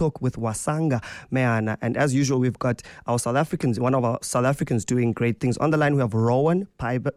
talk 0.00 0.22
with 0.22 0.36
Wasanga 0.36 1.02
Meana. 1.30 1.76
And 1.82 1.96
as 1.96 2.14
usual, 2.14 2.38
we've 2.40 2.58
got 2.58 2.82
our 3.06 3.18
South 3.18 3.36
Africans, 3.36 3.78
one 3.78 3.94
of 3.94 4.02
our 4.02 4.18
South 4.22 4.46
Africans 4.46 4.84
doing 4.86 5.12
great 5.12 5.40
things. 5.40 5.58
On 5.58 5.70
the 5.70 5.76
line, 5.76 5.94
we 5.94 6.00
have 6.00 6.14
Rowan 6.14 6.66
Piber. 6.78 7.12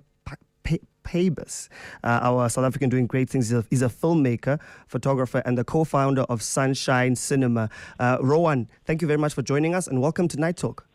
Pabus, 1.06 1.68
uh, 2.06 2.20
our 2.24 2.48
South 2.48 2.64
African 2.64 2.90
doing 2.90 3.08
great 3.08 3.30
things. 3.30 3.50
He's 3.50 3.58
a, 3.58 3.66
he's 3.70 3.82
a, 3.82 3.90
filmmaker, 3.90 4.58
photographer, 4.88 5.44
and 5.46 5.58
the 5.58 5.66
co 5.66 5.84
founder 5.84 6.22
of 6.30 6.42
Sunshine 6.42 7.18
Cinema. 7.18 7.70
Uh, 8.00 8.18
Rowan, 8.22 8.70
thank 8.86 9.02
you 9.02 9.08
very 9.10 9.20
much 9.20 9.34
for 9.34 9.42
joining 9.42 9.76
us 9.76 9.86
and 9.86 10.02
welcome 10.02 10.30
to 10.30 10.40
Night 10.40 10.56
Talk. 10.56 10.88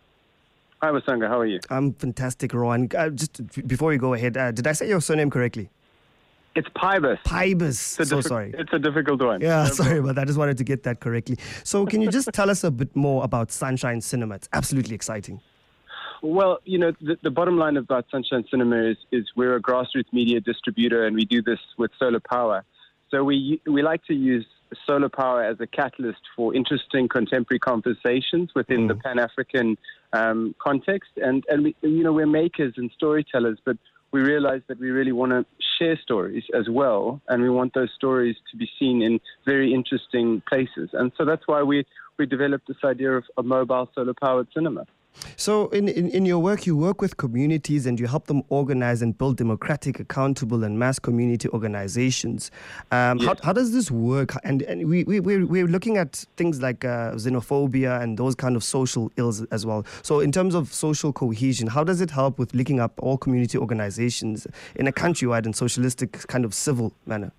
Hi, 0.81 0.89
Wasanga. 0.89 1.29
How 1.29 1.41
are 1.41 1.47
you? 1.47 1.61
I'm 1.69 1.93
fantastic, 1.93 2.55
Rowan. 2.55 2.89
Uh, 2.97 3.11
just 3.11 3.67
before 3.69 3.91
we 3.91 3.99
go 3.99 4.15
ahead, 4.15 4.39
uh, 4.39 4.51
did 4.51 4.67
I 4.67 4.73
say 4.73 4.89
your 4.89 5.03
surname 5.03 5.29
correctly? 5.29 5.69
It's 6.55 6.69
Pybus. 6.71 7.23
Pybus. 7.23 7.75
So 7.75 8.03
diffi- 8.05 8.25
sorry. 8.25 8.55
It's 8.57 8.73
a 8.73 8.79
difficult 8.79 9.23
one. 9.23 9.41
Yeah, 9.41 9.65
no 9.65 9.71
sorry 9.73 9.99
about 9.99 10.17
that. 10.17 10.23
I 10.23 10.25
just 10.25 10.39
wanted 10.39 10.59
to 10.59 10.65
get 10.65 10.83
that 10.85 11.01
correctly. 11.01 11.39
So, 11.63 11.87
can 11.87 12.01
you 12.01 12.11
just 12.11 12.31
tell 12.33 12.51
us 12.51 12.65
a 12.65 12.71
bit 12.71 12.95
more 12.97 13.23
about 13.25 13.53
Sunshine 13.53 14.01
Cinema? 14.01 14.37
It's 14.37 14.49
absolutely 14.53 14.95
exciting. 14.95 15.41
Well, 16.23 16.59
you 16.65 16.79
know, 16.79 16.93
the, 17.01 17.17
the, 17.23 17.31
bottom 17.31 17.59
line 17.59 17.77
about 17.77 18.07
Sunshine 18.11 18.45
Cinema 18.51 18.91
is, 18.91 18.97
is 19.13 19.29
we're 19.37 19.55
a 19.55 19.63
grassroots 19.63 20.13
media 20.13 20.41
distributor 20.41 21.07
and 21.07 21.15
we 21.15 21.25
do 21.25 21.43
this 21.43 21.61
with 21.77 21.93
solar 21.99 22.21
power. 22.21 22.65
So 23.11 23.23
we, 23.23 23.61
we 23.67 23.83
like 23.83 24.05
to 24.07 24.15
use 24.15 24.45
solar 24.87 25.09
power 25.09 25.45
as 25.45 25.59
a 25.61 25.67
catalyst 25.67 26.21
for 26.35 26.55
interesting 26.55 27.09
contemporary 27.09 27.59
conversations 27.59 28.51
within 28.55 28.81
mm. 28.81 28.89
the 28.89 28.95
Pan 28.97 29.19
African 29.19 29.79
um, 30.13 30.55
context. 30.59 31.11
And, 31.17 31.45
and 31.49 31.65
we, 31.65 31.77
you 31.83 32.03
know, 32.03 32.13
we're 32.13 32.27
makers 32.27 32.75
and 32.77 32.91
storytellers, 32.95 33.59
but 33.65 33.77
we 34.11 34.21
realize 34.21 34.63
that 34.69 34.79
we 34.79 34.91
really 34.91 35.13
want 35.13 35.33
to 35.33 35.45
share 35.79 35.99
stories 36.01 36.45
as 36.55 36.69
well, 36.69 37.21
and 37.29 37.43
we 37.43 37.51
want 37.51 37.75
those 37.75 37.91
stories 37.95 38.37
to 38.51 38.57
be 38.57 38.69
seen 38.79 39.03
in 39.03 39.21
very 39.45 39.73
interesting 39.73 40.43
places. 40.49 40.91
And 40.93 41.13
so 41.17 41.25
that's 41.25 41.47
why 41.47 41.63
we, 41.63 41.85
we 42.19 42.27
developed 42.27 42.69
this 42.69 42.79
idea 42.85 43.13
of 43.13 43.25
a 43.37 43.43
mobile 43.43 43.89
solar 43.95 44.15
powered 44.15 44.49
cinema. 44.53 44.87
So, 45.37 45.69
in, 45.69 45.89
in, 45.89 46.09
in, 46.11 46.27
your 46.27 46.39
work, 46.39 46.67
you 46.67 46.77
work 46.77 47.01
with 47.01 47.17
communities 47.17 47.87
and 47.87 47.99
you 47.99 48.07
help 48.07 48.27
them 48.27 48.43
organize 48.49 49.03
and 49.03 49.17
build 49.17 49.37
democratic, 49.37 50.01
accountable, 50.01 50.65
and 50.65 50.79
mass 50.79 50.99
community 50.99 51.49
organizations. 51.51 52.51
Um, 52.91 53.19
yes. 53.19 53.27
how, 53.29 53.35
how 53.45 53.53
does 53.53 53.73
this 53.73 53.91
work? 53.91 54.35
And, 54.45 54.63
and 54.63 54.89
we, 54.89 55.05
we, 55.05 55.21
we're, 55.21 55.47
we're 55.47 55.67
looking 55.67 55.97
at 55.97 56.25
things 56.37 56.61
like 56.61 56.85
uh, 56.85 57.13
xenophobia 57.13 58.01
and 58.01 58.19
those 58.19 58.35
kind 58.35 58.57
of 58.57 58.65
social 58.65 59.11
ills 59.17 59.45
as 59.47 59.65
well. 59.65 59.85
So, 60.03 60.21
in 60.21 60.33
terms 60.33 60.55
of 60.55 60.73
social 60.73 61.13
cohesion, 61.13 61.69
how 61.69 61.85
does 61.85 62.01
it 62.01 62.11
help 62.11 62.39
with 62.39 62.55
linking 62.55 62.81
up 62.81 62.93
all 63.03 63.17
community 63.17 63.59
organizations 63.59 64.47
in 64.77 64.87
a 64.87 64.93
countrywide 64.93 65.45
and 65.45 65.55
socialistic 65.55 66.27
kind 66.29 66.45
of 66.45 66.55
civil 66.55 66.93
manner? 67.07 67.33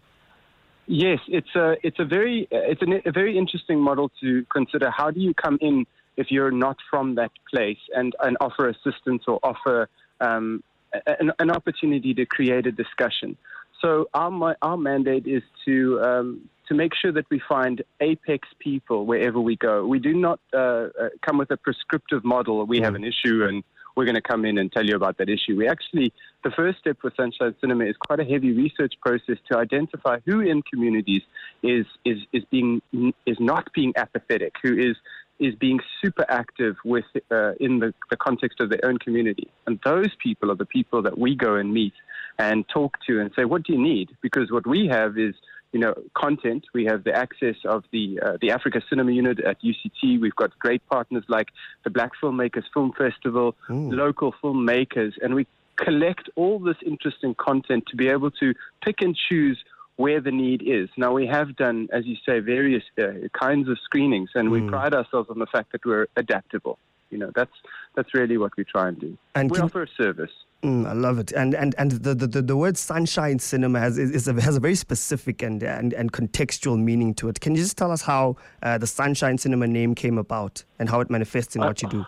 Yes, 0.92 1.20
it's 1.28 1.56
a, 1.56 1.76
it's 1.84 2.00
a 2.00 2.06
very, 2.06 2.48
it's 2.50 2.82
a, 2.82 3.08
a 3.08 3.12
very 3.12 3.38
interesting 3.38 3.80
model 3.80 4.12
to 4.22 4.44
consider. 4.52 4.90
How 4.90 5.12
do 5.12 5.20
you 5.20 5.36
come 5.36 5.60
in? 5.62 5.86
If 6.20 6.28
you're 6.30 6.52
not 6.52 6.78
from 6.92 7.16
that 7.16 7.32
place 7.50 7.82
and, 7.96 8.14
and 8.20 8.36
offer 8.42 8.68
assistance 8.68 9.24
or 9.26 9.40
offer 9.42 9.88
um, 10.20 10.62
an, 11.08 11.32
an, 11.40 11.50
opportunity 11.50 12.14
to 12.14 12.26
create 12.26 12.68
a 12.68 12.74
discussion. 12.74 13.38
So 13.82 14.10
our, 14.14 14.58
our 14.62 14.76
mandate 14.76 15.26
is 15.26 15.44
to 15.66 16.02
um, 16.02 16.50
to 16.68 16.76
make 16.76 16.92
sure 17.02 17.14
that 17.14 17.26
we 17.32 17.42
find 17.48 17.82
apex 18.02 18.48
people 18.60 19.06
wherever 19.06 19.40
we 19.40 19.56
go. 19.56 19.86
We 19.88 20.00
do 20.00 20.14
not 20.14 20.40
uh, 20.54 20.58
uh, 20.58 20.90
come 21.26 21.38
with 21.38 21.52
a 21.52 21.58
prescriptive 21.58 22.24
model. 22.24 22.64
We 22.66 22.80
have 22.82 22.96
an 22.96 23.04
issue 23.04 23.46
and 23.48 23.64
we're 23.96 24.06
going 24.06 24.16
to 24.16 24.22
come 24.22 24.46
in 24.46 24.58
and 24.58 24.72
tell 24.72 24.86
you 24.86 24.96
about 24.96 25.18
that 25.18 25.30
issue. 25.30 25.58
We 25.58 25.68
actually, 25.68 26.14
the 26.44 26.52
first 26.52 26.80
step 26.80 26.98
with 27.04 27.14
Sunshine 27.18 27.56
Cinema 27.60 27.86
is 27.86 27.96
quite 27.98 28.20
a 28.20 28.24
heavy 28.24 28.52
research 28.52 28.94
process 29.02 29.38
to 29.52 29.58
identify 29.58 30.20
who 30.26 30.42
in 30.42 30.62
communities 30.62 31.24
is 31.64 31.86
is 32.06 32.20
is 32.32 32.44
being 32.52 32.82
is 33.26 33.38
not 33.40 33.74
being 33.74 33.94
apathetic, 33.98 34.54
who 34.64 34.78
is 34.78 34.96
is 35.40 35.56
being 35.56 35.80
super 36.02 36.26
active 36.30 36.76
with 36.84 37.06
uh, 37.32 37.54
in 37.60 37.80
the, 37.80 37.94
the 38.10 38.18
context 38.18 38.60
of 38.60 38.70
their 38.70 38.84
own 38.84 38.98
community. 38.98 39.50
And 39.66 39.80
those 39.84 40.10
people 40.22 40.52
are 40.52 40.56
the 40.56 40.66
people 40.66 41.02
that 41.04 41.18
we 41.18 41.36
go 41.36 41.56
and 41.56 41.74
meet 41.74 41.94
and 42.38 42.68
talk 42.68 42.98
to 43.08 43.20
and 43.20 43.32
say, 43.36 43.46
what 43.46 43.64
do 43.64 43.74
you 43.74 43.82
need? 43.82 44.10
Because 44.22 44.52
what 44.52 44.66
we 44.66 44.88
have 44.88 45.18
is, 45.18 45.36
you 45.72 45.80
know, 45.80 45.94
content. 46.16 46.66
We 46.74 46.86
have 46.86 47.04
the 47.04 47.14
access 47.14 47.56
of 47.66 47.84
the 47.92 48.20
uh, 48.26 48.38
the 48.42 48.52
Africa 48.52 48.82
Cinema 48.90 49.12
Unit 49.12 49.40
at 49.40 49.58
UCT. 49.62 50.20
We've 50.20 50.36
got 50.36 50.58
great 50.60 50.86
partners 50.90 51.24
like 51.28 51.50
the 51.84 51.90
Black 51.90 52.12
Filmmakers 52.22 52.66
Film 52.74 52.92
Festival, 52.98 53.56
Ooh. 53.70 53.92
local 53.92 54.34
filmmakers, 54.42 55.14
and 55.22 55.36
we 55.36 55.48
collect 55.76 56.30
all 56.36 56.60
this 56.60 56.78
interesting 56.86 57.36
content 57.36 57.86
to 57.88 57.96
be 57.96 58.08
able 58.08 58.32
to 58.32 58.54
pick 58.84 59.02
and 59.02 59.16
choose 59.16 59.64
where 60.00 60.22
the 60.22 60.32
need 60.32 60.62
is. 60.66 60.88
Now, 60.96 61.12
we 61.12 61.28
have 61.28 61.58
done, 61.58 61.90
as 61.92 62.06
you 62.06 62.16
say, 62.26 62.40
various 62.40 62.84
uh, 62.98 63.28
kinds 63.38 63.68
of 63.68 63.78
screenings, 63.84 64.30
and 64.34 64.48
mm. 64.48 64.52
we 64.54 64.62
pride 64.62 64.94
ourselves 64.94 65.30
on 65.30 65.40
the 65.40 65.46
fact 65.46 65.74
that 65.74 65.86
we're 65.86 66.08
adaptable. 66.16 66.80
You 67.10 67.18
know, 67.18 67.32
that's 67.36 67.52
that's 67.96 68.14
really 68.14 68.38
what 68.38 68.56
we 68.56 68.64
try 68.64 68.88
and 68.88 68.98
do. 68.98 69.18
And 69.36 69.52
we 69.52 69.58
can, 69.58 69.66
offer 69.66 69.84
a 69.84 69.88
service. 69.98 70.32
Mm, 70.64 70.88
I 70.88 70.94
love 70.94 71.20
it. 71.20 71.34
And 71.34 71.54
and 71.54 71.76
and 71.78 71.92
the, 71.92 72.16
the, 72.16 72.42
the 72.42 72.56
word 72.56 72.78
sunshine 72.78 73.40
cinema 73.40 73.82
has 73.82 73.98
is 73.98 74.26
a, 74.30 74.40
has 74.40 74.56
a 74.56 74.62
very 74.62 74.76
specific 74.76 75.42
and, 75.42 75.62
and 75.64 75.92
and 75.94 76.14
contextual 76.14 76.80
meaning 76.80 77.14
to 77.16 77.28
it. 77.28 77.42
Can 77.42 77.56
you 77.56 77.62
just 77.62 77.78
tell 77.78 77.92
us 77.92 78.02
how 78.02 78.38
uh, 78.64 78.78
the 78.78 78.88
sunshine 78.88 79.38
cinema 79.38 79.68
name 79.68 79.96
came 79.96 80.18
about 80.18 80.64
and 80.78 80.88
how 80.88 81.02
it 81.02 81.10
manifests 81.10 81.58
in 81.58 81.62
uh, 81.62 81.68
what 81.68 81.82
you 81.82 81.90
do? 81.90 82.06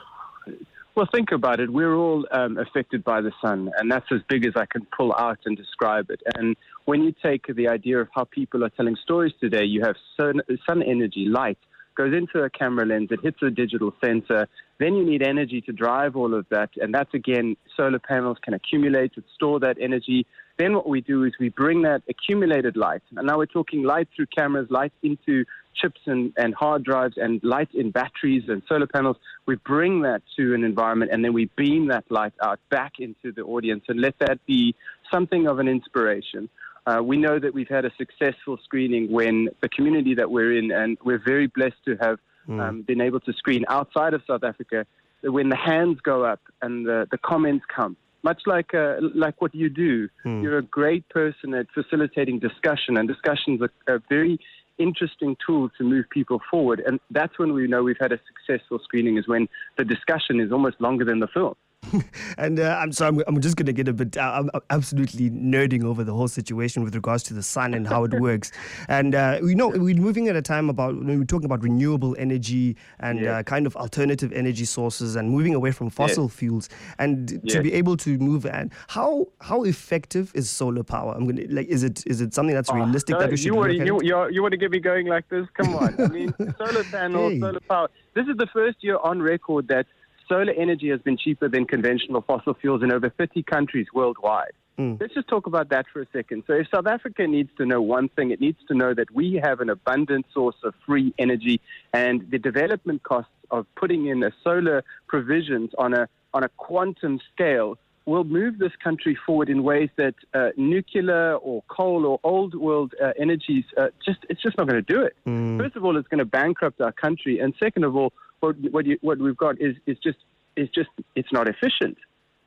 Well, 0.94 1.07
think 1.13 1.31
about 1.31 1.62
it. 1.62 1.72
We're 1.72 1.96
all 1.96 2.28
um, 2.31 2.57
affected 2.57 3.02
by 3.06 3.22
the 3.22 3.31
sun, 3.41 3.72
and 3.78 3.90
that's 3.90 4.07
as 4.12 4.19
big 4.28 4.46
as 4.46 4.53
I 4.57 4.66
can 4.66 4.85
pull 4.96 5.13
out 5.18 5.40
and 5.46 5.56
describe 5.56 6.09
it. 6.09 6.22
And 6.35 6.57
when 6.84 7.02
you 7.02 7.13
take 7.24 7.47
the 7.47 7.69
idea 7.69 8.00
of 8.02 8.09
how 8.13 8.25
people 8.25 8.66
are 8.66 8.69
telling 8.69 8.97
stories 9.02 9.31
today, 9.40 9.63
you 9.63 9.81
have 9.85 9.96
sun, 10.19 10.41
sun 10.68 10.84
energy, 10.84 11.28
light, 11.28 11.57
goes 11.96 12.13
into 12.13 12.44
a 12.44 12.50
camera 12.50 12.85
lens, 12.85 13.07
it 13.12 13.22
hits 13.24 13.38
a 13.41 13.50
digital 13.50 13.94
sensor. 14.03 14.50
Then 14.79 14.96
you 14.96 15.06
need 15.06 15.22
energy 15.25 15.62
to 15.62 15.72
drive 15.72 16.18
all 16.18 16.34
of 16.34 16.46
that, 16.50 16.72
and 16.75 16.94
that's 16.94 17.13
again, 17.13 17.56
solar 17.78 18.00
panels 18.00 18.38
can 18.44 18.53
accumulate 18.53 19.13
and 19.16 19.23
store 19.35 19.62
that 19.62 19.78
energy. 19.79 20.25
Then 20.61 20.75
what 20.75 20.88
we 20.88 21.01
do 21.01 21.23
is 21.23 21.33
we 21.39 21.49
bring 21.49 21.81
that 21.81 22.03
accumulated 22.07 22.77
light, 22.77 23.01
and 23.16 23.25
now 23.25 23.39
we're 23.39 23.47
talking 23.47 23.81
light 23.81 24.07
through 24.16 24.27
cameras, 24.27 24.67
light 24.69 24.94
into 25.01 25.44
chips 25.73 26.01
and, 26.05 26.33
and 26.38 26.53
hard 26.53 26.83
drives 26.83 27.16
and 27.17 27.44
light 27.44 27.69
in 27.73 27.89
batteries 27.89 28.44
and 28.47 28.61
solar 28.69 28.85
panels. 28.85 29.17
We 29.47 29.55
bring 29.55 30.03
that 30.03 30.22
to 30.38 30.53
an 30.53 30.63
environment 30.63 31.09
and 31.11 31.25
then 31.25 31.33
we 31.33 31.45
beam 31.55 31.88
that 31.88 32.03
light 32.09 32.33
out 32.44 32.59
back 32.69 32.99
into 32.99 33.31
the 33.31 33.41
audience 33.41 33.85
and 33.88 33.99
let 33.99 34.19
that 34.19 34.45
be 34.45 34.75
something 35.11 35.47
of 35.47 35.57
an 35.57 35.67
inspiration. 35.67 36.47
Uh, 36.85 37.01
we 37.01 37.17
know 37.17 37.39
that 37.39 37.55
we've 37.55 37.69
had 37.69 37.85
a 37.85 37.91
successful 37.97 38.59
screening 38.63 39.11
when 39.11 39.49
the 39.61 39.69
community 39.69 40.13
that 40.13 40.29
we're 40.29 40.55
in, 40.55 40.69
and 40.72 40.95
we're 41.03 41.23
very 41.25 41.47
blessed 41.47 41.83
to 41.85 41.95
have 41.95 42.19
mm. 42.47 42.61
um, 42.61 42.83
been 42.83 43.01
able 43.01 43.19
to 43.22 43.33
screen 43.33 43.66
outside 43.67 44.13
of 44.13 44.22
South 44.28 44.43
Africa, 44.43 44.85
when 45.23 45.49
the 45.49 45.55
hands 45.55 45.99
go 46.03 46.23
up 46.23 46.41
and 46.61 46.85
the, 46.85 47.07
the 47.09 47.17
comments 47.17 47.66
come, 47.75 47.97
much 48.24 48.42
like 48.46 48.74
uh, 48.74 48.96
like 49.16 49.42
what 49.42 49.54
you 49.54 49.70
do. 49.70 50.09
Mm. 50.26 50.44
You're 50.44 50.58
a 50.58 50.64
great 50.64 51.08
person 51.09 51.54
at 51.54 51.68
facilitating 51.74 52.40
discussion, 52.40 52.98
and 52.98 53.08
discussions 53.08 53.62
are, 53.62 53.96
a 53.96 54.00
very 54.09 54.40
interesting 54.78 55.38
tool 55.46 55.70
to 55.78 55.84
move 55.84 56.06
people 56.09 56.42
forward. 56.50 56.82
And 56.86 57.00
that's 57.12 57.38
when 57.38 57.54
we 57.54 57.68
know 57.68 57.84
we've 57.84 57.98
had 58.00 58.12
a 58.12 58.20
successful 58.28 58.80
screening, 58.84 59.18
is 59.18 59.28
when 59.28 59.48
the 59.78 59.86
discussion 59.86 60.40
is 60.40 60.52
almost 60.52 60.80
longer 60.82 61.06
than 61.06 61.20
the 61.20 61.28
film. 61.28 61.56
and 62.38 62.59
uh, 62.59 62.78
I'm 62.80 62.92
sorry, 62.92 63.09
I'm, 63.09 63.36
I'm, 63.36 63.42
just 63.42 63.56
going 63.56 63.66
to 63.66 63.74
get 63.74 63.88
a 63.88 63.94
bit, 63.94 64.16
uh, 64.16 64.44
I'm 64.53 64.62
absolutely 64.69 65.30
nerding 65.30 65.84
over 65.84 66.03
the 66.03 66.14
whole 66.14 66.28
situation 66.28 66.84
with 66.84 66.96
regards 66.96 67.24
to 67.24 67.34
the 67.34 67.44
sun 67.44 67.74
and 67.74 67.88
how 67.88 68.03
it 68.03 68.14
works. 68.19 68.52
And 68.88 69.16
uh, 69.16 69.40
we 69.42 69.56
know 69.56 69.69
we're 69.69 69.96
moving 69.96 70.28
at 70.28 70.36
a 70.36 70.41
time 70.41 70.70
about, 70.70 70.96
when 70.96 71.18
we're 71.18 71.25
talking 71.25 71.46
about 71.46 71.64
renewable 71.64 72.16
energy 72.20 72.78
and 73.00 73.20
yeah. 73.20 73.31
Uh, 73.31 73.44
kind 73.44 73.66
of 73.66 73.75
alternative 73.78 74.34
energy 74.34 74.66
sources 74.66 75.16
and 75.16 75.30
moving 75.30 75.56
away 75.56 75.72
from 75.72 75.90
fossil 75.90 76.25
yeah. 76.25 76.30
fuels. 76.30 76.70
And 77.00 77.40
yeah. 77.44 77.56
to 77.56 77.62
be 77.62 77.74
able 77.74 77.97
to 77.97 78.18
move, 78.18 78.46
and 78.46 78.72
how 78.88 79.28
how 79.40 79.64
effective 79.64 80.31
is 80.36 80.50
solar 80.50 80.84
power? 80.84 81.14
I'm 81.16 81.24
going 81.24 81.38
to, 81.38 81.53
like, 81.53 81.68
is 81.68 81.84
it 81.84 82.06
is 82.06 82.20
it 82.20 82.34
something 82.34 82.53
that's 82.53 82.70
ah, 82.70 82.75
realistic 82.75 83.18
that 83.18 83.30
we 83.30 83.38
should 83.38 83.46
you 83.46 83.56
want, 83.56 83.74
you, 83.74 84.00
you, 84.03 84.30
you 84.30 84.41
want 84.41 84.52
to 84.52 84.58
get 84.58 84.72
me 84.72 84.80
going 84.80 85.08
like 85.08 85.28
this? 85.30 85.47
Come 85.53 85.75
on. 85.75 85.96
I 86.00 86.08
mean, 86.08 86.34
solar 86.58 86.84
panels, 86.84 87.34
hey. 87.34 87.40
solar 87.40 87.59
power. 87.62 87.90
This 88.14 88.28
is 88.28 88.36
the 88.38 88.47
first 88.47 88.78
year 88.82 88.97
on 88.97 89.22
record 89.22 89.67
that 89.70 89.85
solar 90.31 90.53
energy 90.53 90.89
has 90.89 91.01
been 91.01 91.17
cheaper 91.17 91.49
than 91.49 91.66
conventional 91.66 92.22
fossil 92.22 92.53
fuels 92.53 92.81
in 92.83 92.91
over 92.91 93.09
30 93.09 93.43
countries 93.43 93.87
worldwide. 93.93 94.53
Mm. 94.79 94.99
Let's 95.01 95.13
just 95.13 95.28
talk 95.28 95.45
about 95.45 95.69
that 95.69 95.85
for 95.91 96.01
a 96.01 96.07
second. 96.13 96.43
So, 96.47 96.53
if 96.53 96.67
South 96.73 96.87
Africa 96.87 97.28
needs 97.28 97.49
to 97.57 97.66
know 97.66 97.81
one 97.81 98.07
thing, 98.09 98.31
it 98.31 98.39
needs 98.39 98.59
to 98.69 98.73
know 98.73 98.93
that 98.93 99.11
we 99.11 99.39
have 99.43 99.59
an 99.59 99.69
abundant 99.69 100.25
source 100.33 100.55
of 100.63 100.73
free 100.85 101.13
energy, 101.19 101.59
and 101.93 102.25
the 102.31 102.39
development 102.39 103.03
costs 103.03 103.31
of 103.51 103.66
putting 103.75 104.07
in 104.07 104.23
a 104.23 104.31
solar 104.43 104.83
provisions 105.07 105.72
on 105.78 105.93
a 105.93 106.07
on 106.33 106.43
a 106.43 106.49
quantum 106.49 107.19
scale 107.33 107.78
will 108.05 108.23
move 108.23 108.57
this 108.57 108.72
country 108.81 109.16
forward 109.25 109.49
in 109.49 109.61
ways 109.61 109.89
that 109.97 110.16
uh, 110.33 110.49
nuclear 110.57 111.35
or 111.35 111.61
coal 111.67 112.05
or 112.05 112.19
old 112.23 112.55
world 112.55 112.95
uh, 113.03 113.11
energies 113.19 113.66
uh, 113.78 113.87
just 114.03 114.19
it's 114.29 114.41
just 114.41 114.57
not 114.57 114.67
going 114.67 114.83
to 114.83 114.93
do 114.93 115.01
it. 115.01 115.16
Mm. 115.28 115.59
First 115.59 115.75
of 115.75 115.83
all, 115.83 115.97
it's 115.97 116.07
going 116.07 116.19
to 116.19 116.25
bankrupt 116.25 116.79
our 116.79 116.93
country, 116.93 117.39
and 117.39 117.53
second 117.59 117.83
of 117.83 117.95
all, 117.95 118.13
what 118.41 118.55
what, 118.72 118.85
you, 118.85 118.97
what 119.02 119.17
we've 119.20 119.38
got 119.38 119.61
is 119.61 119.76
is 119.85 119.97
just 120.03 120.17
is 120.55 120.70
just 120.70 120.90
it's 121.16 121.32
not 121.32 121.47
efficient. 121.47 121.97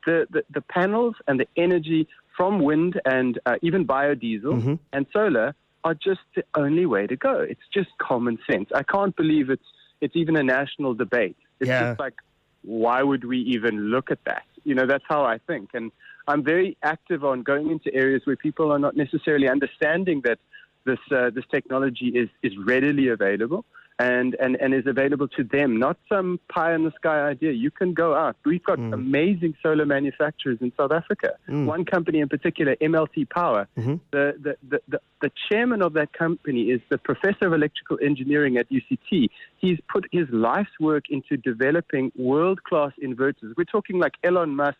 The 0.05 0.27
the, 0.29 0.43
the 0.53 0.61
panels 0.61 1.15
and 1.27 1.39
the 1.39 1.47
energy 1.57 2.07
from 2.37 2.59
wind 2.59 3.01
and 3.05 3.39
uh, 3.45 3.55
even 3.61 3.85
biodiesel 3.85 4.43
mm-hmm. 4.43 4.73
and 4.93 5.05
solar 5.11 5.55
are 5.83 5.93
just 5.93 6.21
the 6.35 6.43
only 6.55 6.85
way 6.85 7.07
to 7.07 7.15
go. 7.15 7.39
It's 7.39 7.67
just 7.73 7.89
common 7.99 8.37
sense. 8.49 8.69
I 8.73 8.83
can't 8.83 9.15
believe 9.15 9.49
it's 9.49 9.65
it's 10.01 10.15
even 10.15 10.35
a 10.35 10.43
national 10.43 10.93
debate. 10.93 11.37
It's 11.59 11.69
yeah. 11.69 11.89
just 11.89 11.99
like, 11.99 12.15
why 12.63 13.01
would 13.01 13.23
we 13.23 13.39
even 13.39 13.89
look 13.89 14.11
at 14.11 14.19
that? 14.25 14.43
You 14.63 14.75
know, 14.75 14.85
that's 14.85 15.03
how 15.07 15.23
I 15.23 15.37
think. 15.37 15.69
And 15.73 15.91
I'm 16.27 16.43
very 16.43 16.75
active 16.83 17.23
on 17.23 17.43
going 17.43 17.71
into 17.71 17.93
areas 17.93 18.23
where 18.25 18.35
people 18.35 18.71
are 18.71 18.79
not 18.79 18.97
necessarily 18.97 19.47
understanding 19.47 20.21
that 20.25 20.39
this 20.85 20.99
uh, 21.11 21.29
this 21.29 21.45
technology 21.51 22.07
is 22.07 22.29
is 22.43 22.53
readily 22.57 23.07
available 23.07 23.65
and, 23.97 24.35
and, 24.35 24.57
and 24.57 24.73
is 24.73 24.85
available 24.85 25.27
to 25.29 25.43
them, 25.43 25.79
not 25.79 25.97
some 26.09 26.39
pie 26.49 26.73
in 26.75 26.83
the 26.83 26.91
sky 26.91 27.29
idea. 27.29 27.51
You 27.51 27.71
can 27.71 27.93
go 27.93 28.13
out. 28.13 28.35
We've 28.45 28.63
got 28.63 28.77
mm. 28.77 28.93
amazing 28.93 29.55
solar 29.63 29.85
manufacturers 29.85 30.57
in 30.59 30.73
South 30.77 30.91
Africa. 30.91 31.35
Mm. 31.47 31.65
One 31.65 31.85
company 31.85 32.19
in 32.19 32.27
particular, 32.27 32.75
MLT 32.75 33.29
Power. 33.29 33.67
Mm-hmm. 33.77 33.95
The, 34.11 34.33
the, 34.41 34.57
the, 34.67 34.81
the, 34.89 35.01
the 35.21 35.31
chairman 35.49 35.81
of 35.81 35.93
that 35.93 36.11
company 36.11 36.63
is 36.63 36.81
the 36.89 36.97
professor 36.97 37.47
of 37.47 37.53
electrical 37.53 37.97
engineering 38.01 38.57
at 38.57 38.67
UCT. 38.69 39.29
He's 39.57 39.79
put 39.87 40.05
his 40.11 40.27
life's 40.29 40.77
work 40.79 41.05
into 41.09 41.37
developing 41.37 42.11
world 42.17 42.63
class 42.63 42.91
inverters. 43.01 43.53
We're 43.55 43.63
talking 43.63 43.97
like 43.97 44.13
Elon 44.23 44.55
Musk, 44.57 44.77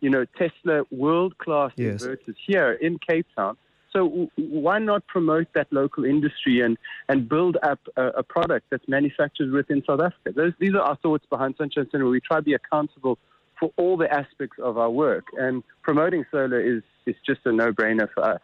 you 0.00 0.10
know, 0.10 0.26
Tesla 0.36 0.82
world 0.90 1.38
class 1.38 1.72
yes. 1.76 2.02
inverters 2.02 2.34
here 2.46 2.72
in 2.72 2.98
Cape 2.98 3.26
Town 3.34 3.56
so 3.92 4.28
why 4.36 4.78
not 4.78 5.06
promote 5.06 5.48
that 5.54 5.66
local 5.70 6.04
industry 6.04 6.60
and, 6.60 6.76
and 7.08 7.28
build 7.28 7.56
up 7.62 7.80
a, 7.96 8.06
a 8.08 8.22
product 8.22 8.66
that's 8.70 8.86
manufactured 8.88 9.50
within 9.50 9.82
South 9.86 10.00
Africa? 10.00 10.32
Those, 10.34 10.52
these 10.58 10.74
are 10.74 10.82
our 10.82 10.96
thoughts 10.96 11.24
behind 11.30 11.54
Sunshine 11.56 11.88
Cinema. 11.90 12.10
We 12.10 12.20
try 12.20 12.38
to 12.38 12.42
be 12.42 12.54
accountable 12.54 13.18
for 13.58 13.72
all 13.76 13.96
the 13.96 14.12
aspects 14.12 14.58
of 14.62 14.78
our 14.78 14.90
work, 14.90 15.24
and 15.36 15.64
promoting 15.82 16.24
solar 16.30 16.60
is, 16.60 16.82
is 17.06 17.16
just 17.26 17.40
a 17.44 17.52
no-brainer 17.52 18.08
for 18.14 18.24
us. 18.24 18.40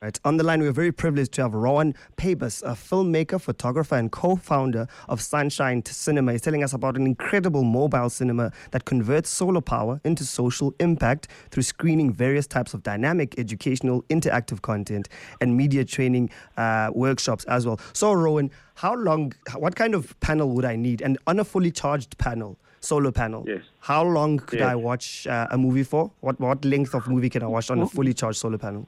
Right. 0.00 0.16
On 0.24 0.36
the 0.36 0.44
line, 0.44 0.60
we're 0.60 0.70
very 0.70 0.92
privileged 0.92 1.32
to 1.32 1.42
have 1.42 1.54
Rowan 1.54 1.92
Pabus, 2.16 2.62
a 2.62 2.76
filmmaker, 2.76 3.40
photographer, 3.40 3.96
and 3.96 4.12
co 4.12 4.36
founder 4.36 4.86
of 5.08 5.20
Sunshine 5.20 5.84
Cinema. 5.84 6.30
He's 6.30 6.40
telling 6.40 6.62
us 6.62 6.72
about 6.72 6.96
an 6.96 7.04
incredible 7.04 7.64
mobile 7.64 8.08
cinema 8.08 8.52
that 8.70 8.84
converts 8.84 9.28
solar 9.28 9.60
power 9.60 10.00
into 10.04 10.22
social 10.22 10.72
impact 10.78 11.26
through 11.50 11.64
screening 11.64 12.12
various 12.12 12.46
types 12.46 12.74
of 12.74 12.84
dynamic, 12.84 13.36
educational, 13.40 14.02
interactive 14.04 14.62
content 14.62 15.08
and 15.40 15.56
media 15.56 15.84
training 15.84 16.30
uh, 16.56 16.90
workshops 16.94 17.44
as 17.46 17.66
well. 17.66 17.80
So, 17.92 18.12
Rowan, 18.12 18.52
how 18.76 18.94
long, 18.94 19.32
what 19.56 19.74
kind 19.74 19.96
of 19.96 20.18
panel 20.20 20.50
would 20.50 20.64
I 20.64 20.76
need? 20.76 21.02
And 21.02 21.18
on 21.26 21.40
a 21.40 21.44
fully 21.44 21.72
charged 21.72 22.16
panel, 22.18 22.56
solar 22.80 23.10
panel. 23.10 23.44
Yes. 23.48 23.62
How 23.80 24.04
long 24.04 24.38
could 24.38 24.60
yes. 24.60 24.68
I 24.68 24.74
watch 24.76 25.26
uh, 25.26 25.48
a 25.50 25.58
movie 25.58 25.82
for? 25.82 26.12
What 26.20 26.38
what 26.38 26.64
length 26.64 26.94
of 26.94 27.08
movie 27.08 27.30
can 27.30 27.42
I 27.42 27.46
watch 27.46 27.70
on 27.70 27.80
a 27.80 27.86
fully 27.88 28.14
charged 28.14 28.38
solar 28.38 28.58
panel? 28.58 28.86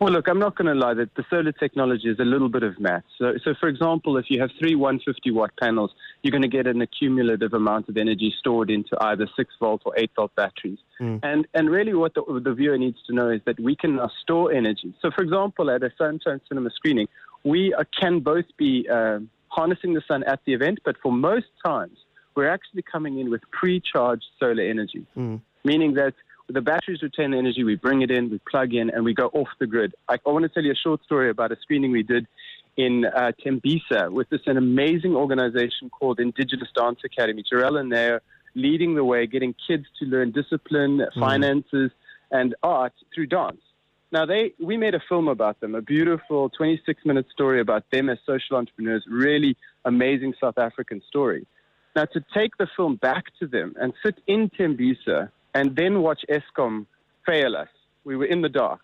Well, 0.00 0.12
look, 0.12 0.28
I'm 0.28 0.40
not 0.40 0.56
going 0.56 0.66
to 0.66 0.74
lie 0.74 0.94
that 0.94 1.14
the 1.14 1.24
solar 1.30 1.52
technology 1.52 2.08
is 2.08 2.18
a 2.18 2.24
little 2.24 2.48
bit 2.48 2.62
of 2.62 2.78
math. 2.80 3.04
So, 3.16 3.34
so, 3.44 3.54
for 3.58 3.68
example, 3.68 4.16
if 4.16 4.26
you 4.28 4.40
have 4.40 4.50
three 4.58 4.74
150 4.74 5.30
watt 5.30 5.52
panels, 5.58 5.92
you're 6.22 6.32
going 6.32 6.42
to 6.42 6.48
get 6.48 6.66
an 6.66 6.82
accumulative 6.82 7.54
amount 7.54 7.88
of 7.88 7.96
energy 7.96 8.34
stored 8.38 8.70
into 8.70 8.96
either 9.00 9.28
6 9.36 9.54
volt 9.60 9.82
or 9.84 9.94
8 9.96 10.10
volt 10.16 10.34
batteries. 10.34 10.78
Mm. 11.00 11.20
And, 11.22 11.46
and 11.54 11.70
really, 11.70 11.94
what 11.94 12.14
the, 12.14 12.22
the 12.42 12.52
viewer 12.52 12.76
needs 12.76 12.98
to 13.06 13.14
know 13.14 13.30
is 13.30 13.40
that 13.46 13.58
we 13.60 13.76
can 13.76 13.96
now 13.96 14.10
store 14.22 14.52
energy. 14.52 14.94
So, 15.00 15.10
for 15.14 15.22
example, 15.22 15.70
at 15.70 15.82
a 15.82 15.92
Sunshine 15.96 16.40
Cinema 16.48 16.70
screening, 16.70 17.06
we 17.44 17.72
are, 17.74 17.86
can 17.98 18.20
both 18.20 18.46
be 18.58 18.88
uh, 18.92 19.20
harnessing 19.48 19.94
the 19.94 20.02
sun 20.08 20.24
at 20.24 20.40
the 20.44 20.54
event, 20.54 20.80
but 20.84 20.96
for 21.02 21.12
most 21.12 21.46
times, 21.64 21.96
we're 22.34 22.48
actually 22.48 22.82
coming 22.82 23.20
in 23.20 23.30
with 23.30 23.42
pre 23.52 23.80
charged 23.80 24.26
solar 24.40 24.62
energy, 24.62 25.06
mm. 25.16 25.40
meaning 25.64 25.94
that 25.94 26.14
the 26.48 26.60
batteries 26.60 27.02
retain 27.02 27.30
the 27.30 27.38
energy. 27.38 27.64
We 27.64 27.76
bring 27.76 28.02
it 28.02 28.10
in, 28.10 28.30
we 28.30 28.38
plug 28.50 28.74
in, 28.74 28.90
and 28.90 29.04
we 29.04 29.14
go 29.14 29.26
off 29.28 29.48
the 29.58 29.66
grid. 29.66 29.94
I, 30.08 30.18
I 30.26 30.30
want 30.30 30.42
to 30.44 30.48
tell 30.48 30.62
you 30.62 30.72
a 30.72 30.76
short 30.76 31.02
story 31.04 31.30
about 31.30 31.52
a 31.52 31.56
screening 31.60 31.90
we 31.90 32.02
did 32.02 32.26
in 32.76 33.04
uh, 33.04 33.32
Tembisa 33.44 34.10
with 34.10 34.28
this 34.30 34.40
an 34.46 34.56
amazing 34.56 35.14
organization 35.14 35.90
called 35.90 36.20
Indigenous 36.20 36.68
Dance 36.74 37.00
Academy. 37.04 37.44
Jarell 37.50 37.78
and 37.80 37.90
they're 37.90 38.20
leading 38.54 38.94
the 38.94 39.04
way, 39.04 39.26
getting 39.26 39.54
kids 39.66 39.86
to 39.98 40.06
learn 40.06 40.32
discipline, 40.32 40.98
mm. 40.98 41.20
finances, 41.20 41.90
and 42.30 42.54
art 42.62 42.92
through 43.14 43.26
dance. 43.26 43.60
Now, 44.12 44.26
they 44.26 44.52
we 44.60 44.76
made 44.76 44.94
a 44.94 45.02
film 45.08 45.28
about 45.28 45.60
them, 45.60 45.74
a 45.74 45.82
beautiful 45.82 46.48
26 46.50 47.04
minute 47.04 47.26
story 47.32 47.60
about 47.60 47.84
them 47.90 48.08
as 48.08 48.18
social 48.24 48.56
entrepreneurs, 48.56 49.04
really 49.08 49.56
amazing 49.84 50.34
South 50.40 50.58
African 50.58 51.02
story. 51.08 51.46
Now, 51.96 52.04
to 52.06 52.24
take 52.32 52.56
the 52.56 52.68
film 52.76 52.96
back 52.96 53.24
to 53.40 53.46
them 53.46 53.74
and 53.80 53.92
sit 54.04 54.16
in 54.26 54.50
Tembisa 54.50 55.30
and 55.54 55.76
then 55.76 56.02
watch 56.02 56.24
Eskom 56.28 56.86
fail 57.24 57.56
us. 57.56 57.68
We 58.04 58.16
were 58.16 58.26
in 58.26 58.42
the 58.42 58.48
dark. 58.48 58.80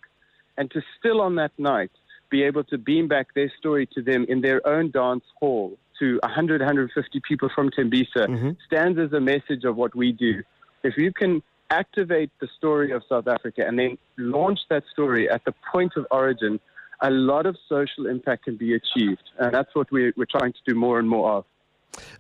And 0.57 0.71
to 0.73 0.83
still 0.99 1.21
on 1.21 1.37
that 1.37 1.53
night 1.59 1.91
be 2.31 2.43
able 2.45 2.65
to 2.65 2.79
beam 2.79 3.09
back 3.09 3.35
their 3.35 3.53
story 3.59 3.87
to 3.95 4.03
them 4.03 4.25
in 4.29 4.41
their 4.41 4.67
own 4.67 4.91
dance 4.91 5.25
hall 5.39 5.77
to 5.99 6.19
100, 6.23 6.61
150 6.61 7.21
people 7.29 7.51
from 7.55 7.71
Tembisa 7.71 8.27
mm-hmm. 8.27 8.51
stands 8.67 8.99
as 8.99 9.13
a 9.13 9.21
message 9.21 9.65
of 9.65 9.77
what 9.77 9.95
we 9.95 10.13
do. 10.13 10.43
If 10.83 10.95
you 10.97 11.13
can 11.13 11.43
activate 11.71 12.31
the 12.41 12.49
story 12.57 12.93
of 12.93 13.03
South 13.09 13.29
Africa 13.29 13.65
and 13.67 13.79
then 13.79 13.99
launch 14.17 14.61
that 14.71 14.85
story 14.93 15.29
at 15.29 15.45
the 15.45 15.55
point 15.73 15.93
of 15.97 16.07
origin, 16.11 16.59
a 17.03 17.11
lot 17.11 17.47
of 17.47 17.57
social 17.69 18.07
impact 18.07 18.45
can 18.45 18.57
be 18.57 18.75
achieved. 18.75 19.23
And 19.39 19.53
that's 19.53 19.75
what 19.75 19.91
we're, 19.91 20.13
we're 20.17 20.27
trying 20.31 20.53
to 20.53 20.59
do 20.67 20.75
more 20.75 20.99
and 20.99 21.09
more 21.09 21.33
of. 21.33 21.45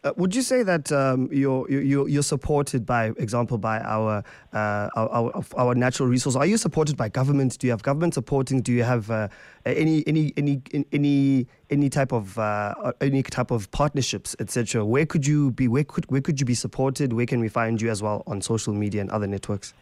Uh, 0.05 0.12
would 0.17 0.34
you 0.34 0.43
say 0.43 0.62
that 0.62 0.90
um, 0.93 1.28
you're, 1.32 1.70
you're, 1.70 2.08
you're 2.08 2.22
supported 2.22 2.84
by 2.87 3.06
example 3.19 3.58
by 3.58 3.81
our, 3.81 4.22
uh, 4.52 4.88
our, 4.96 5.08
our, 5.11 5.44
our 5.56 5.75
natural 5.75 6.08
resources? 6.08 6.37
Are 6.37 6.46
you 6.46 6.56
supported 6.56 6.96
by 6.96 7.08
government? 7.08 7.58
Do 7.58 7.67
you 7.67 7.70
have 7.72 7.82
government 7.82 8.14
supporting? 8.14 8.62
Do 8.62 8.72
you 8.72 8.82
have 8.82 9.11
uh, 9.11 9.28
any 9.67 10.02
any 10.06 10.32
any 10.37 10.62
any 10.93 11.46
any 11.69 11.90
type 11.90 12.12
of 12.12 12.38
uh, 12.38 12.93
any 13.00 13.22
type 13.22 13.50
of 13.50 13.70
partnerships, 13.70 14.34
etc.? 14.40 14.84
Where 14.84 15.06
could 15.06 15.26
you 15.26 15.50
be? 15.52 15.69
Where 15.69 15.84
could 15.84 16.11
where 16.11 16.20
could 16.20 16.40
you 16.40 16.46
be 16.46 16.55
supported? 16.55 17.12
Where 17.12 17.26
can 17.26 17.40
we 17.40 17.49
find 17.49 17.81
you 17.81 17.90
as 17.90 18.02
well 18.02 18.23
on 18.26 18.40
social 18.40 18.73
media 18.73 19.00
and 19.00 19.11
other 19.11 19.26
networks? 19.26 19.75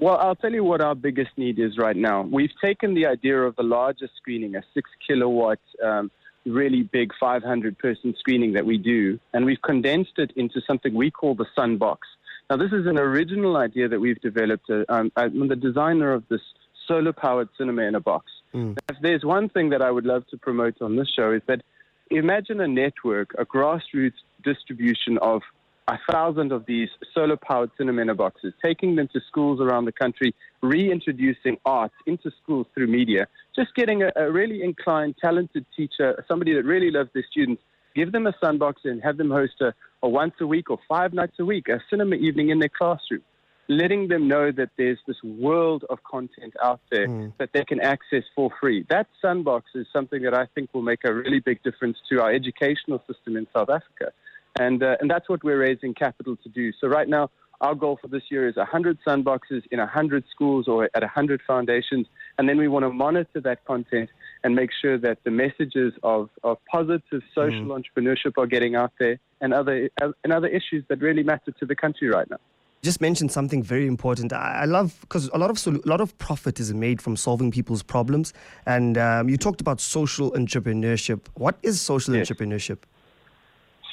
Well, 0.00 0.16
I'll 0.18 0.36
tell 0.36 0.52
you 0.52 0.62
what 0.62 0.80
our 0.80 0.94
biggest 0.94 1.30
need 1.36 1.58
is 1.58 1.76
right 1.76 1.96
now. 1.96 2.22
We've 2.22 2.52
taken 2.62 2.94
the 2.94 3.06
idea 3.06 3.42
of 3.42 3.56
the 3.56 3.64
largest 3.64 4.12
screening, 4.16 4.54
a 4.54 4.62
six 4.72 4.88
kilowatt. 5.04 5.58
Um, 5.84 6.12
really 6.48 6.82
big 6.82 7.12
500 7.18 7.78
person 7.78 8.14
screening 8.18 8.52
that 8.54 8.66
we 8.66 8.78
do, 8.78 9.18
and 9.32 9.44
we've 9.44 9.62
condensed 9.62 10.18
it 10.18 10.32
into 10.36 10.60
something 10.66 10.94
we 10.94 11.10
call 11.10 11.34
the 11.34 11.46
Sun 11.54 11.78
Box. 11.78 12.06
Now, 12.50 12.56
this 12.56 12.72
is 12.72 12.86
an 12.86 12.98
original 12.98 13.56
idea 13.56 13.88
that 13.88 14.00
we've 14.00 14.20
developed. 14.20 14.70
Uh, 14.70 14.84
um, 14.88 15.12
I'm 15.16 15.48
the 15.48 15.56
designer 15.56 16.12
of 16.12 16.24
this 16.28 16.40
solar 16.86 17.12
powered 17.12 17.48
cinema 17.58 17.82
in 17.82 17.94
a 17.94 18.00
box. 18.00 18.26
Mm. 18.54 18.78
If 18.88 18.96
there's 19.02 19.24
one 19.24 19.48
thing 19.50 19.70
that 19.70 19.82
I 19.82 19.90
would 19.90 20.06
love 20.06 20.26
to 20.28 20.38
promote 20.38 20.80
on 20.80 20.96
this 20.96 21.08
show 21.14 21.32
is 21.32 21.42
that 21.46 21.62
imagine 22.10 22.60
a 22.60 22.68
network, 22.68 23.34
a 23.38 23.44
grassroots 23.44 24.20
distribution 24.42 25.18
of 25.18 25.42
a 25.88 25.98
thousand 26.10 26.52
of 26.52 26.66
these 26.66 26.90
solar 27.14 27.36
powered 27.36 27.70
cinema 27.78 28.14
boxes, 28.14 28.52
taking 28.62 28.94
them 28.96 29.08
to 29.12 29.20
schools 29.26 29.58
around 29.60 29.86
the 29.86 29.92
country, 29.92 30.34
reintroducing 30.60 31.56
art 31.64 31.92
into 32.06 32.30
schools 32.42 32.66
through 32.74 32.86
media, 32.86 33.26
just 33.56 33.74
getting 33.74 34.02
a, 34.02 34.12
a 34.16 34.30
really 34.30 34.62
inclined, 34.62 35.16
talented 35.18 35.64
teacher, 35.74 36.22
somebody 36.28 36.54
that 36.54 36.64
really 36.64 36.90
loves 36.90 37.08
their 37.14 37.24
students, 37.30 37.62
give 37.96 38.12
them 38.12 38.26
a 38.26 38.32
sunbox 38.34 38.74
and 38.84 39.02
have 39.02 39.16
them 39.16 39.30
host 39.30 39.54
a, 39.62 39.72
a 40.02 40.08
once 40.08 40.34
a 40.40 40.46
week 40.46 40.70
or 40.70 40.78
five 40.86 41.14
nights 41.14 41.36
a 41.40 41.44
week, 41.44 41.68
a 41.68 41.80
cinema 41.88 42.16
evening 42.16 42.50
in 42.50 42.58
their 42.58 42.68
classroom 42.68 43.22
letting 43.68 44.08
them 44.08 44.26
know 44.26 44.50
that 44.50 44.70
there's 44.78 44.98
this 45.06 45.22
world 45.22 45.84
of 45.90 46.02
content 46.02 46.54
out 46.62 46.80
there 46.90 47.06
mm. 47.06 47.30
that 47.38 47.50
they 47.52 47.62
can 47.64 47.80
access 47.80 48.24
for 48.34 48.50
free. 48.58 48.84
That 48.88 49.06
sunbox 49.22 49.62
is 49.74 49.86
something 49.92 50.22
that 50.22 50.32
I 50.32 50.46
think 50.54 50.72
will 50.72 50.82
make 50.82 51.00
a 51.04 51.12
really 51.12 51.40
big 51.40 51.62
difference 51.62 51.98
to 52.10 52.22
our 52.22 52.32
educational 52.32 53.02
system 53.06 53.36
in 53.36 53.46
South 53.54 53.68
Africa. 53.68 54.12
And, 54.58 54.82
uh, 54.82 54.96
and 55.00 55.10
that's 55.10 55.28
what 55.28 55.44
we're 55.44 55.58
raising 55.58 55.94
capital 55.94 56.36
to 56.36 56.48
do. 56.48 56.72
So 56.80 56.88
right 56.88 57.08
now, 57.08 57.30
our 57.60 57.74
goal 57.74 57.98
for 58.00 58.08
this 58.08 58.22
year 58.30 58.48
is 58.48 58.56
100 58.56 58.98
sunboxes 59.06 59.62
in 59.70 59.78
100 59.78 60.24
schools 60.30 60.68
or 60.68 60.88
at 60.94 61.02
100 61.02 61.40
foundations. 61.46 62.06
And 62.38 62.48
then 62.48 62.56
we 62.56 62.68
want 62.68 62.84
to 62.84 62.90
monitor 62.90 63.40
that 63.40 63.64
content 63.64 64.10
and 64.44 64.54
make 64.54 64.70
sure 64.80 64.96
that 64.98 65.18
the 65.24 65.30
messages 65.30 65.92
of, 66.02 66.30
of 66.44 66.58
positive 66.70 67.22
social 67.34 67.64
mm. 67.64 67.82
entrepreneurship 67.82 68.38
are 68.38 68.46
getting 68.46 68.76
out 68.76 68.92
there 69.00 69.18
and 69.40 69.52
other, 69.52 69.90
and 70.00 70.32
other 70.32 70.46
issues 70.46 70.84
that 70.88 71.00
really 71.00 71.24
matter 71.24 71.50
to 71.58 71.66
the 71.66 71.74
country 71.74 72.08
right 72.08 72.30
now 72.30 72.38
just 72.80 73.00
mentioned 73.00 73.32
something 73.32 73.60
very 73.60 73.86
important. 73.86 74.32
I, 74.32 74.64
love 74.64 74.96
because 75.00 75.28
a 75.34 75.38
lot 75.38 75.50
of 75.50 75.66
a 75.66 75.88
lot 75.88 76.00
of 76.00 76.16
profit 76.18 76.60
is 76.60 76.72
made 76.72 77.02
from 77.02 77.16
solving 77.16 77.50
people's 77.50 77.82
problems, 77.82 78.32
and 78.66 78.96
um, 78.96 79.28
you 79.28 79.36
talked 79.36 79.60
about 79.60 79.80
social 79.80 80.30
entrepreneurship. 80.32 81.26
What 81.34 81.58
is 81.64 81.80
social 81.80 82.14
yes. 82.14 82.30
entrepreneurship? 82.30 82.78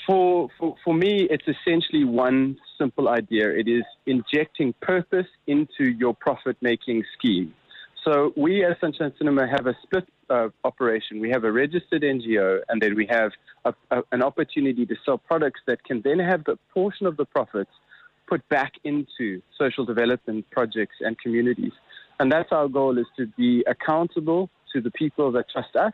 For, 0.05 0.49
for, 0.59 0.75
for 0.83 0.93
me, 0.93 1.27
it's 1.29 1.45
essentially 1.47 2.03
one 2.03 2.57
simple 2.77 3.09
idea. 3.09 3.49
It 3.49 3.67
is 3.67 3.83
injecting 4.05 4.73
purpose 4.81 5.27
into 5.47 5.91
your 5.97 6.13
profit 6.13 6.57
making 6.61 7.03
scheme. 7.17 7.53
So, 8.05 8.31
we 8.37 8.63
as 8.63 8.75
Sunshine 8.79 9.13
Cinema 9.17 9.47
have 9.47 9.65
a 9.65 9.75
split 9.81 10.07
uh, 10.29 10.49
operation. 10.63 11.19
We 11.19 11.31
have 11.31 11.43
a 11.43 11.51
registered 11.51 12.03
NGO, 12.03 12.59
and 12.69 12.79
then 12.79 12.95
we 12.95 13.07
have 13.09 13.31
a, 13.65 13.73
a, 13.89 14.03
an 14.11 14.21
opportunity 14.21 14.85
to 14.85 14.95
sell 15.03 15.17
products 15.17 15.61
that 15.65 15.83
can 15.83 16.01
then 16.03 16.19
have 16.19 16.43
the 16.43 16.57
portion 16.71 17.07
of 17.07 17.17
the 17.17 17.25
profits 17.25 17.71
put 18.27 18.47
back 18.49 18.73
into 18.83 19.41
social 19.57 19.85
development 19.85 20.45
projects 20.51 20.95
and 20.99 21.17
communities. 21.19 21.71
And 22.19 22.31
that's 22.31 22.51
our 22.51 22.67
goal 22.67 22.97
is 22.97 23.07
to 23.17 23.25
be 23.37 23.63
accountable 23.67 24.49
to 24.73 24.81
the 24.81 24.91
people 24.91 25.31
that 25.31 25.45
trust 25.49 25.75
us 25.75 25.93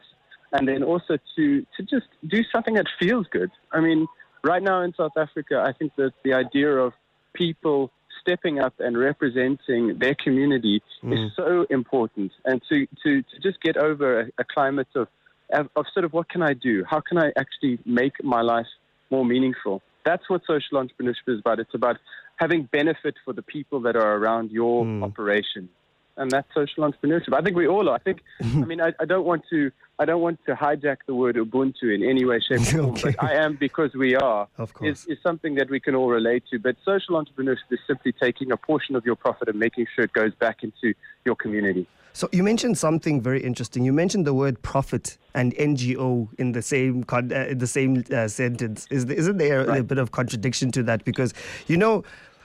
and 0.52 0.68
then 0.68 0.84
also 0.84 1.18
to, 1.36 1.66
to 1.78 1.84
just 1.84 2.08
do 2.28 2.44
something 2.52 2.74
that 2.76 2.88
feels 3.00 3.26
good. 3.32 3.52
I 3.72 3.80
mean, 3.80 4.08
right 4.44 4.62
now 4.62 4.82
in 4.82 4.94
South 4.96 5.14
Africa, 5.18 5.64
I 5.66 5.74
think 5.74 5.96
that 5.96 6.12
the 6.24 6.34
idea 6.34 6.70
of 6.76 6.94
people 7.34 7.92
stepping 8.22 8.60
up 8.60 8.74
and 8.80 8.98
representing 8.98 9.98
their 10.00 10.16
community 10.16 10.82
mm. 11.04 11.14
is 11.14 11.32
so 11.36 11.66
important. 11.70 12.32
And 12.46 12.62
to, 12.70 12.86
to, 13.04 13.22
to 13.22 13.40
just 13.42 13.62
get 13.62 13.78
over 13.78 14.22
a, 14.22 14.26
a 14.40 14.44
climate 14.44 14.88
of, 14.96 15.08
of, 15.54 15.86
sort 15.94 16.06
of 16.06 16.14
what 16.14 16.30
can 16.30 16.42
I 16.42 16.54
do? 16.54 16.84
How 16.88 17.02
can 17.02 17.18
I 17.18 17.32
actually 17.38 17.80
make 17.86 18.24
my 18.24 18.42
life 18.42 18.68
more 19.10 19.26
meaningful? 19.26 19.82
That's 20.06 20.30
what 20.30 20.42
social 20.46 20.84
entrepreneurship 20.84 21.28
is 21.28 21.40
about. 21.40 21.60
It's 21.60 21.74
about 21.74 21.98
having 22.38 22.64
benefit 22.72 23.16
for 23.24 23.34
the 23.34 23.42
people 23.42 23.82
that 23.82 23.96
are 23.96 24.16
around 24.18 24.52
your 24.52 24.84
mm. 24.84 25.04
operation 25.04 25.70
and 26.18 26.30
that's 26.30 26.48
social 26.54 26.90
entrepreneurship. 26.90 27.34
I 27.34 27.42
think 27.42 27.56
we 27.56 27.68
all 27.68 27.90
are. 27.90 27.96
I 27.96 28.00
think. 28.00 28.22
I 28.42 28.46
mean, 28.46 28.82
I, 28.82 28.94
I, 29.00 29.06
don't 29.06 29.26
want 29.26 29.44
to. 29.50 29.72
I 30.00 30.06
don't 30.06 30.22
want 30.22 30.40
to 30.46 30.54
hijack 30.54 30.98
the 31.08 31.16
word 31.16 31.36
Ubuntu 31.36 31.94
in 31.96 32.04
any 32.04 32.26
way, 32.26 32.40
shape, 32.40 32.62
or 32.62 32.66
form. 32.66 32.86
okay. 32.92 33.12
But 33.12 33.24
I 33.24 33.34
am 33.36 33.56
because 33.56 33.94
we 33.94 34.16
are. 34.16 34.48
Of 34.58 34.74
course, 34.74 35.06
is, 35.06 35.18
is 35.18 35.18
something 35.24 35.56
that 35.56 35.70
we 35.70 35.80
can 35.80 35.96
all 35.96 36.10
relate 36.10 36.44
to. 36.52 36.60
But 36.60 36.76
social 36.84 37.22
entrepreneurship 37.22 37.72
is 37.72 37.80
simply 37.88 38.14
taking 38.14 38.52
a 38.52 38.58
portion 38.58 38.96
of 38.96 39.06
your 39.06 39.16
profit 39.16 39.48
and 39.50 39.60
making 39.60 39.88
sure 39.96 40.06
it 40.06 40.14
goes 40.14 40.34
back 40.36 40.64
into 40.64 40.94
your 41.26 41.36
community. 41.36 41.88
So 42.14 42.28
you 42.32 42.44
mentioned 42.44 42.78
something 42.78 43.22
very 43.22 43.42
interesting. 43.42 43.86
You 43.86 43.94
mentioned 43.94 44.28
the 44.28 44.34
word 44.34 44.62
profit 44.62 45.18
and 45.34 45.56
NGO 45.56 46.28
in 46.38 46.52
the 46.52 46.62
same 46.62 47.04
con- 47.06 47.32
uh, 47.32 47.48
in 47.50 47.60
the 47.60 47.68
same 47.68 48.04
uh, 48.14 48.28
sentence. 48.28 48.86
Is 48.90 49.06
isn't 49.06 49.38
there 49.38 49.66
right. 49.66 49.80
a 49.80 49.84
bit 49.84 49.98
of 49.98 50.12
contradiction 50.12 50.72
to 50.74 50.84
that? 50.84 51.06
Because 51.06 51.34
you 51.68 51.78
know 51.78 52.04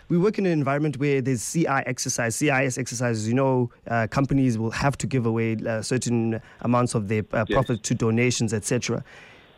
we 0.08 0.18
work 0.18 0.38
in 0.38 0.46
an 0.46 0.52
environment 0.52 0.98
where 0.98 1.20
there's 1.20 1.52
CI 1.52 1.66
exercise, 1.66 2.36
CIS 2.36 2.78
exercises. 2.78 3.26
You 3.28 3.34
know, 3.34 3.70
uh, 3.88 4.06
companies 4.08 4.58
will 4.58 4.70
have 4.70 4.96
to 4.98 5.06
give 5.06 5.26
away 5.26 5.56
uh, 5.66 5.82
certain 5.82 6.40
amounts 6.60 6.94
of 6.94 7.08
their 7.08 7.22
uh, 7.32 7.44
profit 7.46 7.78
yes. 7.78 7.88
to 7.88 7.94
donations, 7.94 8.52
etc. 8.54 9.04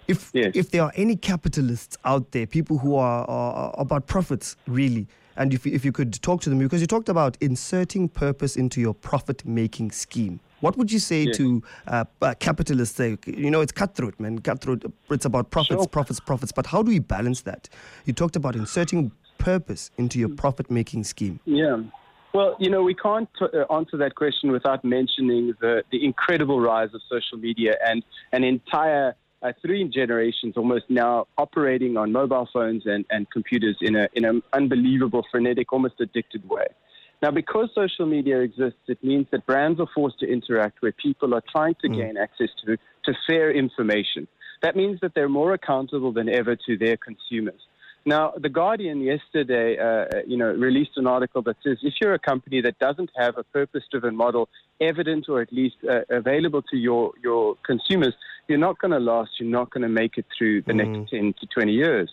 If 0.06 0.30
yes. 0.32 0.52
if 0.54 0.70
there 0.70 0.82
are 0.82 0.92
any 0.96 1.16
capitalists 1.16 1.98
out 2.04 2.32
there, 2.32 2.46
people 2.46 2.78
who 2.78 2.96
are, 2.96 3.28
are, 3.28 3.74
about 3.76 4.06
profits 4.06 4.56
really, 4.66 5.06
and 5.36 5.52
if 5.52 5.66
if 5.66 5.84
you 5.84 5.92
could 5.92 6.14
talk 6.22 6.40
to 6.42 6.50
them 6.50 6.58
because 6.58 6.80
you 6.80 6.86
talked 6.86 7.10
about 7.10 7.36
inserting 7.40 8.08
purpose 8.08 8.56
into 8.56 8.80
your 8.80 8.94
profit 8.94 9.44
making 9.44 9.90
scheme. 9.90 10.40
What 10.60 10.76
would 10.76 10.90
you 10.90 10.98
say 10.98 11.24
yes. 11.24 11.36
to 11.36 11.62
uh, 11.86 12.04
uh, 12.20 12.34
capitalists? 12.40 12.98
you 12.98 13.50
know, 13.50 13.60
it's 13.60 13.70
cutthroat, 13.70 14.18
man. 14.18 14.40
Cutthroat. 14.40 14.82
It's 15.08 15.24
about 15.24 15.50
profits, 15.50 15.82
sure. 15.82 15.86
profits, 15.86 16.18
profits. 16.18 16.50
But 16.50 16.66
how 16.66 16.82
do 16.82 16.90
we 16.90 16.98
balance 16.98 17.42
that? 17.42 17.68
You 18.06 18.12
talked 18.12 18.34
about 18.34 18.56
inserting 18.56 19.12
purpose 19.38 19.90
into 19.96 20.18
your 20.18 20.28
profit 20.28 20.70
making 20.70 21.04
scheme? 21.04 21.40
Yeah. 21.44 21.82
Well, 22.34 22.56
you 22.58 22.68
know, 22.68 22.82
we 22.82 22.94
can't 22.94 23.28
uh, 23.40 23.72
answer 23.72 23.96
that 23.96 24.14
question 24.14 24.52
without 24.52 24.84
mentioning 24.84 25.54
the, 25.60 25.82
the 25.90 26.04
incredible 26.04 26.60
rise 26.60 26.90
of 26.94 27.00
social 27.08 27.38
media 27.38 27.76
and 27.84 28.04
an 28.32 28.44
entire 28.44 29.16
uh, 29.42 29.52
three 29.62 29.88
generations 29.88 30.54
almost 30.56 30.84
now 30.88 31.26
operating 31.38 31.96
on 31.96 32.12
mobile 32.12 32.48
phones 32.52 32.82
and, 32.86 33.04
and 33.10 33.30
computers 33.30 33.76
in, 33.80 33.96
a, 33.96 34.08
in 34.14 34.24
an 34.24 34.42
unbelievable, 34.52 35.24
frenetic, 35.30 35.72
almost 35.72 35.94
addicted 36.00 36.46
way. 36.48 36.66
Now, 37.22 37.30
because 37.30 37.70
social 37.74 38.06
media 38.06 38.40
exists, 38.40 38.80
it 38.86 39.02
means 39.02 39.26
that 39.32 39.46
brands 39.46 39.80
are 39.80 39.88
forced 39.94 40.20
to 40.20 40.26
interact 40.26 40.82
where 40.82 40.92
people 40.92 41.34
are 41.34 41.42
trying 41.50 41.74
to 41.80 41.88
mm. 41.88 41.96
gain 41.96 42.16
access 42.16 42.50
to, 42.64 42.76
to 43.04 43.14
fair 43.26 43.50
information. 43.50 44.28
That 44.62 44.76
means 44.76 45.00
that 45.00 45.12
they're 45.14 45.28
more 45.28 45.52
accountable 45.54 46.12
than 46.12 46.28
ever 46.28 46.56
to 46.66 46.76
their 46.76 46.96
consumers. 46.96 47.60
Now, 48.04 48.32
The 48.36 48.48
Guardian 48.48 49.00
yesterday, 49.00 49.76
uh, 49.78 50.22
you 50.26 50.36
know, 50.36 50.52
released 50.52 50.92
an 50.96 51.06
article 51.06 51.42
that 51.42 51.56
says 51.62 51.78
if 51.82 51.94
you're 52.00 52.14
a 52.14 52.18
company 52.18 52.60
that 52.62 52.78
doesn't 52.78 53.10
have 53.16 53.36
a 53.36 53.44
purpose-driven 53.44 54.16
model 54.16 54.48
evident 54.80 55.28
or 55.28 55.40
at 55.40 55.52
least 55.52 55.76
uh, 55.88 56.00
available 56.08 56.62
to 56.70 56.76
your, 56.76 57.12
your 57.22 57.56
consumers, 57.66 58.14
you're 58.48 58.58
not 58.58 58.78
going 58.78 58.92
to 58.92 59.00
last. 59.00 59.32
You're 59.38 59.50
not 59.50 59.70
going 59.70 59.82
to 59.82 59.88
make 59.88 60.16
it 60.16 60.26
through 60.36 60.62
the 60.62 60.72
mm. 60.72 60.98
next 60.98 61.10
10 61.10 61.34
to 61.40 61.46
20 61.46 61.72
years. 61.72 62.10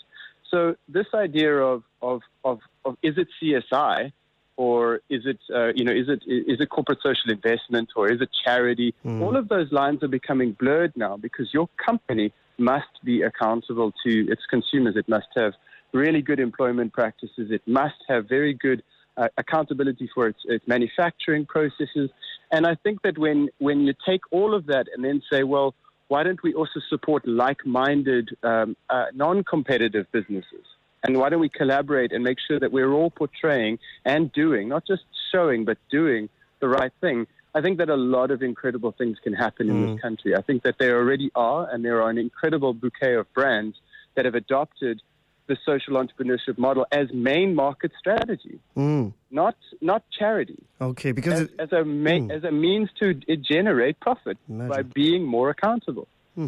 So 0.52 0.76
this 0.88 1.08
idea 1.14 1.56
of, 1.58 1.84
of, 2.02 2.22
of, 2.44 2.60
of 2.84 2.98
is 3.02 3.18
it 3.18 3.28
CSI 3.42 4.12
or 4.58 5.02
is 5.10 5.24
it, 5.26 5.40
uh, 5.54 5.74
you 5.76 5.84
know, 5.84 5.92
is 5.92 6.08
it, 6.08 6.24
is 6.28 6.60
it 6.62 6.70
corporate 6.70 7.00
social 7.04 7.30
investment 7.30 7.90
or 7.96 8.12
is 8.12 8.22
it 8.22 8.30
charity? 8.46 8.94
Mm. 9.06 9.22
All 9.22 9.36
of 9.36 9.50
those 9.50 9.72
lines 9.72 10.02
are 10.04 10.08
becoming 10.08 10.54
blurred 10.54 10.94
now 10.96 11.18
because 11.18 11.54
your 11.54 11.68
company 11.84 12.32
must 12.58 13.04
be 13.04 13.22
accountable 13.22 13.92
to 14.06 14.32
its 14.32 14.42
consumers. 14.50 14.96
It 14.96 15.10
must 15.10 15.28
have 15.36 15.54
really 15.94 16.22
good 16.22 16.40
employment 16.40 16.94
practices. 16.94 17.52
It 17.52 17.62
must 17.66 17.96
have 18.08 18.28
very 18.30 18.54
good 18.54 18.82
uh, 19.18 19.28
accountability 19.38 20.10
for 20.14 20.28
its, 20.28 20.40
its, 20.46 20.66
manufacturing 20.68 21.46
processes. 21.46 22.10
And 22.52 22.68
I 22.68 22.76
think 22.76 23.02
that 23.04 23.18
when, 23.18 23.50
when 23.60 23.82
you 23.82 23.94
take 24.08 24.22
all 24.32 24.54
of 24.54 24.66
that 24.68 24.88
and 24.94 25.04
then 25.04 25.22
say, 25.32 25.44
well, 25.44 25.74
why 26.08 26.24
don't 26.24 26.42
we 26.44 26.54
also 26.54 26.80
support 26.90 27.28
like 27.28 27.66
minded, 27.66 28.30
um, 28.44 28.76
uh, 28.90 29.06
non 29.14 29.44
competitive 29.44 30.06
businesses? 30.12 30.66
And 31.06 31.20
why 31.20 31.30
don't 31.30 31.40
we 31.40 31.50
collaborate 31.50 32.12
and 32.12 32.24
make 32.24 32.40
sure 32.40 32.60
that 32.60 32.72
we're 32.72 32.92
all 32.92 33.12
portraying 33.12 33.80
and 34.06 34.32
doing, 34.32 34.70
not 34.70 34.86
just 34.88 35.04
showing, 35.32 35.64
but 35.66 35.78
doing 35.92 36.30
the 36.60 36.68
right 36.68 36.92
thing? 37.00 37.28
I 37.54 37.62
think 37.62 37.78
that 37.78 37.90
a 37.90 37.96
lot 37.96 38.32
of 38.32 38.42
incredible 38.42 38.92
things 38.92 39.18
can 39.24 39.34
happen 39.34 39.70
in 39.70 39.76
mm. 39.76 39.94
this 39.94 40.02
country. 40.02 40.36
I 40.36 40.42
think 40.42 40.64
that 40.64 40.76
there 40.78 40.98
already 40.98 41.32
are, 41.36 41.70
and 41.70 41.86
there 41.86 42.02
are 42.02 42.10
an 42.10 42.18
incredible 42.18 42.74
bouquet 42.74 43.14
of 43.14 43.32
brands 43.34 43.78
that 44.16 44.26
have 44.26 44.36
adopted 44.36 45.02
the 45.48 45.58
social 45.66 45.94
entrepreneurship 45.94 46.58
model 46.58 46.86
as 46.92 47.08
main 47.14 47.54
market 47.54 47.92
strategy, 48.00 48.60
mm. 48.76 49.14
not 49.30 49.56
not 49.80 50.04
charity. 50.10 50.62
Okay, 50.82 51.12
because 51.12 51.34
as, 51.34 51.42
it, 51.42 51.60
as 51.60 51.72
a 51.72 51.84
mm. 51.84 52.32
as 52.32 52.44
a 52.44 52.52
means 52.52 52.90
to 53.00 53.14
generate 53.38 54.00
profit 54.00 54.38
Imagine. 54.50 54.70
by 54.70 54.82
being 54.82 55.24
more 55.24 55.50
accountable. 55.50 56.08
Hmm. 56.36 56.48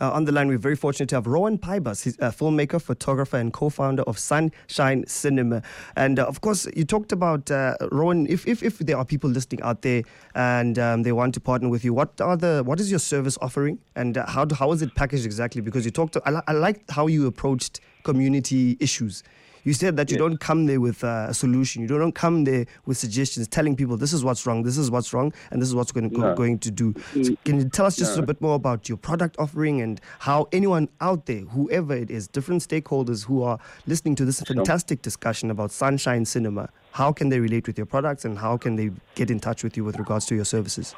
Uh, 0.00 0.10
on 0.10 0.24
the 0.24 0.32
line, 0.32 0.48
we're 0.48 0.58
very 0.58 0.74
fortunate 0.74 1.08
to 1.10 1.14
have 1.14 1.28
Rowan 1.28 1.58
Pybus. 1.58 2.02
He's 2.02 2.16
a 2.18 2.30
filmmaker, 2.30 2.82
photographer, 2.82 3.36
and 3.36 3.52
co-founder 3.52 4.02
of 4.02 4.18
Sunshine 4.18 5.06
Cinema. 5.06 5.62
And 5.94 6.18
uh, 6.18 6.24
of 6.24 6.40
course, 6.40 6.66
you 6.74 6.84
talked 6.84 7.12
about 7.12 7.48
uh, 7.48 7.76
Rowan. 7.92 8.26
If, 8.26 8.48
if 8.48 8.64
if 8.64 8.78
there 8.78 8.96
are 8.96 9.04
people 9.04 9.30
listening 9.30 9.62
out 9.62 9.82
there 9.82 10.02
and 10.34 10.76
um, 10.80 11.04
they 11.04 11.12
want 11.12 11.34
to 11.34 11.40
partner 11.40 11.68
with 11.68 11.84
you, 11.84 11.94
what 11.94 12.20
are 12.20 12.36
the 12.36 12.62
what 12.64 12.80
is 12.80 12.90
your 12.90 12.98
service 12.98 13.38
offering, 13.40 13.78
and 13.94 14.18
uh, 14.18 14.26
how 14.26 14.44
how 14.52 14.72
is 14.72 14.82
it 14.82 14.92
packaged 14.96 15.24
exactly? 15.24 15.60
Because 15.60 15.84
you 15.84 15.92
talked. 15.92 16.14
To, 16.14 16.22
I, 16.28 16.42
I 16.48 16.52
like 16.52 16.90
how 16.90 17.06
you 17.06 17.28
approached 17.28 17.78
community 18.02 18.76
issues. 18.80 19.22
You 19.68 19.74
said 19.74 19.98
that 19.98 20.10
you 20.10 20.14
yes. 20.14 20.20
don't 20.20 20.40
come 20.40 20.64
there 20.64 20.80
with 20.80 21.04
uh, 21.04 21.26
a 21.28 21.34
solution. 21.34 21.82
You 21.82 21.88
don't 21.88 22.14
come 22.14 22.44
there 22.44 22.64
with 22.86 22.96
suggestions, 22.96 23.46
telling 23.48 23.76
people 23.76 23.98
this 23.98 24.14
is 24.14 24.24
what's 24.24 24.46
wrong, 24.46 24.62
this 24.62 24.78
is 24.78 24.90
what's 24.90 25.12
wrong, 25.12 25.30
and 25.50 25.60
this 25.60 25.68
is 25.68 25.74
what's 25.74 25.92
going 25.92 26.08
to, 26.08 26.18
no. 26.18 26.34
going 26.34 26.58
to 26.60 26.70
do. 26.70 26.94
So 27.22 27.36
can 27.44 27.58
you 27.58 27.68
tell 27.68 27.84
us 27.84 27.94
just 27.94 28.16
no. 28.16 28.22
a 28.22 28.26
bit 28.26 28.40
more 28.40 28.54
about 28.54 28.88
your 28.88 28.96
product 28.96 29.36
offering 29.38 29.82
and 29.82 30.00
how 30.20 30.48
anyone 30.52 30.88
out 31.02 31.26
there, 31.26 31.40
whoever 31.40 31.94
it 31.94 32.10
is, 32.10 32.28
different 32.28 32.66
stakeholders 32.66 33.26
who 33.26 33.42
are 33.42 33.58
listening 33.86 34.14
to 34.14 34.24
this 34.24 34.40
fantastic 34.40 35.02
discussion 35.02 35.50
about 35.50 35.70
Sunshine 35.70 36.24
Cinema, 36.24 36.70
how 36.92 37.12
can 37.12 37.28
they 37.28 37.38
relate 37.38 37.66
with 37.66 37.76
your 37.76 37.84
products 37.84 38.24
and 38.24 38.38
how 38.38 38.56
can 38.56 38.76
they 38.76 38.90
get 39.16 39.30
in 39.30 39.38
touch 39.38 39.62
with 39.62 39.76
you 39.76 39.84
with 39.84 39.98
regards 39.98 40.24
to 40.24 40.34
your 40.34 40.46
services? 40.46 40.94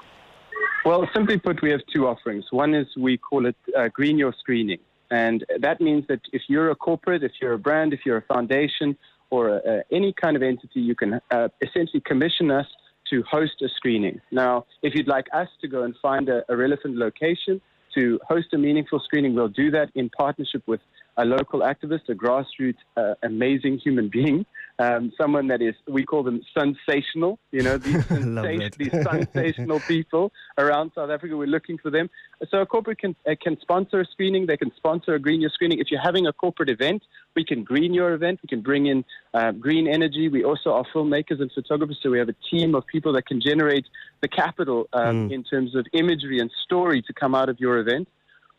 Well, 0.84 1.10
simply 1.12 1.38
put, 1.38 1.60
we 1.60 1.72
have 1.72 1.80
two 1.92 2.06
offerings. 2.06 2.44
One 2.52 2.74
is 2.74 2.86
we 2.96 3.18
call 3.18 3.46
it 3.46 3.56
uh, 3.76 3.88
Green 3.88 4.16
Your 4.16 4.32
Screening. 4.38 4.78
And 5.10 5.44
that 5.58 5.80
means 5.80 6.06
that 6.08 6.20
if 6.32 6.42
you're 6.48 6.70
a 6.70 6.76
corporate, 6.76 7.22
if 7.22 7.32
you're 7.40 7.54
a 7.54 7.58
brand, 7.58 7.92
if 7.92 8.00
you're 8.04 8.18
a 8.18 8.22
foundation, 8.22 8.96
or 9.30 9.56
uh, 9.56 9.82
any 9.92 10.12
kind 10.12 10.36
of 10.36 10.42
entity, 10.42 10.80
you 10.80 10.94
can 10.94 11.20
uh, 11.30 11.48
essentially 11.62 12.00
commission 12.00 12.50
us 12.50 12.66
to 13.10 13.22
host 13.28 13.62
a 13.62 13.68
screening. 13.76 14.20
Now, 14.30 14.66
if 14.82 14.94
you'd 14.94 15.08
like 15.08 15.26
us 15.32 15.48
to 15.60 15.68
go 15.68 15.82
and 15.82 15.94
find 16.00 16.28
a, 16.28 16.44
a 16.48 16.56
relevant 16.56 16.96
location 16.96 17.60
to 17.94 18.20
host 18.26 18.48
a 18.52 18.58
meaningful 18.58 19.00
screening, 19.00 19.34
we'll 19.34 19.48
do 19.48 19.70
that 19.72 19.90
in 19.94 20.10
partnership 20.10 20.62
with 20.66 20.80
a 21.16 21.24
local 21.24 21.60
activist, 21.60 22.08
a 22.08 22.14
grassroots, 22.14 22.76
uh, 22.96 23.14
amazing 23.22 23.78
human 23.78 24.08
being, 24.08 24.46
um, 24.80 25.12
someone 25.20 25.48
that 25.48 25.60
is, 25.60 25.74
we 25.86 26.04
call 26.04 26.22
them 26.22 26.40
sensational, 26.56 27.38
you 27.52 27.62
know, 27.62 27.76
these, 27.76 28.04
sensation, 28.08 28.70
these 28.78 28.90
sensational 28.90 29.78
people 29.80 30.32
around 30.56 30.92
South 30.94 31.10
Africa. 31.10 31.36
We're 31.36 31.46
looking 31.46 31.76
for 31.76 31.90
them. 31.90 32.08
So 32.50 32.62
a 32.62 32.66
corporate 32.66 32.98
can, 32.98 33.14
uh, 33.28 33.34
can 33.40 33.60
sponsor 33.60 34.00
a 34.00 34.06
screening, 34.06 34.46
they 34.46 34.56
can 34.56 34.72
sponsor 34.76 35.14
a 35.14 35.18
green 35.18 35.42
your 35.42 35.50
screening. 35.50 35.80
If 35.80 35.90
you're 35.90 36.00
having 36.00 36.26
a 36.26 36.32
corporate 36.32 36.70
event, 36.70 37.02
we 37.36 37.44
can 37.44 37.62
green 37.62 37.92
your 37.92 38.14
event, 38.14 38.40
we 38.42 38.48
can 38.48 38.62
bring 38.62 38.86
in 38.86 39.04
uh, 39.34 39.52
green 39.52 39.86
energy. 39.86 40.28
We 40.28 40.44
also 40.44 40.72
are 40.72 40.84
filmmakers 40.94 41.42
and 41.42 41.52
photographers, 41.52 41.98
so 42.02 42.10
we 42.10 42.18
have 42.18 42.30
a 42.30 42.36
team 42.50 42.74
of 42.74 42.86
people 42.86 43.12
that 43.12 43.26
can 43.26 43.38
generate 43.38 43.84
the 44.22 44.28
capital 44.28 44.88
um, 44.94 45.28
mm. 45.28 45.32
in 45.32 45.44
terms 45.44 45.74
of 45.74 45.86
imagery 45.92 46.38
and 46.38 46.50
story 46.64 47.02
to 47.02 47.12
come 47.12 47.34
out 47.34 47.50
of 47.50 47.60
your 47.60 47.78
event. 47.78 48.08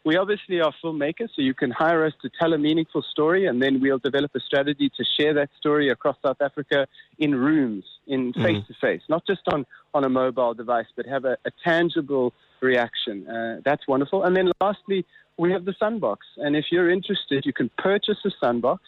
We 0.04 0.18
obviously 0.18 0.60
are 0.62 0.74
filmmakers, 0.84 1.30
so 1.36 1.44
you 1.44 1.54
can 1.54 1.70
hire 1.70 2.04
us 2.06 2.14
to 2.24 2.30
tell 2.40 2.54
a 2.54 2.58
meaningful 2.58 3.04
story, 3.04 3.46
and 3.46 3.62
then 3.62 3.80
we'll 3.80 4.00
develop 4.00 4.32
a 4.36 4.40
strategy 4.40 4.90
to 4.98 5.04
share 5.18 5.34
that 5.36 5.50
story 5.60 5.90
across 5.90 6.18
South 6.26 6.42
Africa 6.42 6.88
in 7.20 7.36
rooms, 7.36 7.84
in 8.08 8.34
face 8.34 8.66
to 8.68 8.74
face, 8.82 9.02
not 9.10 9.28
just 9.28 9.42
on, 9.54 9.64
on 9.94 10.04
a 10.04 10.10
mobile 10.10 10.56
device, 10.56 10.88
but 10.96 11.06
have 11.06 11.26
a, 11.26 11.38
a 11.46 11.52
tangible 11.64 12.34
reaction. 12.62 13.28
Uh, 13.28 13.62
that's 13.64 13.88
wonderful. 13.88 14.24
And 14.24 14.36
then 14.36 14.52
lastly, 14.60 15.06
we 15.38 15.52
have 15.52 15.66
the 15.66 15.76
Sunbox. 15.82 16.18
And 16.38 16.56
if 16.56 16.66
you're 16.72 16.90
interested, 16.90 17.46
you 17.46 17.54
can 17.54 17.70
purchase 17.78 18.18
a 18.26 18.32
Sunbox 18.44 18.80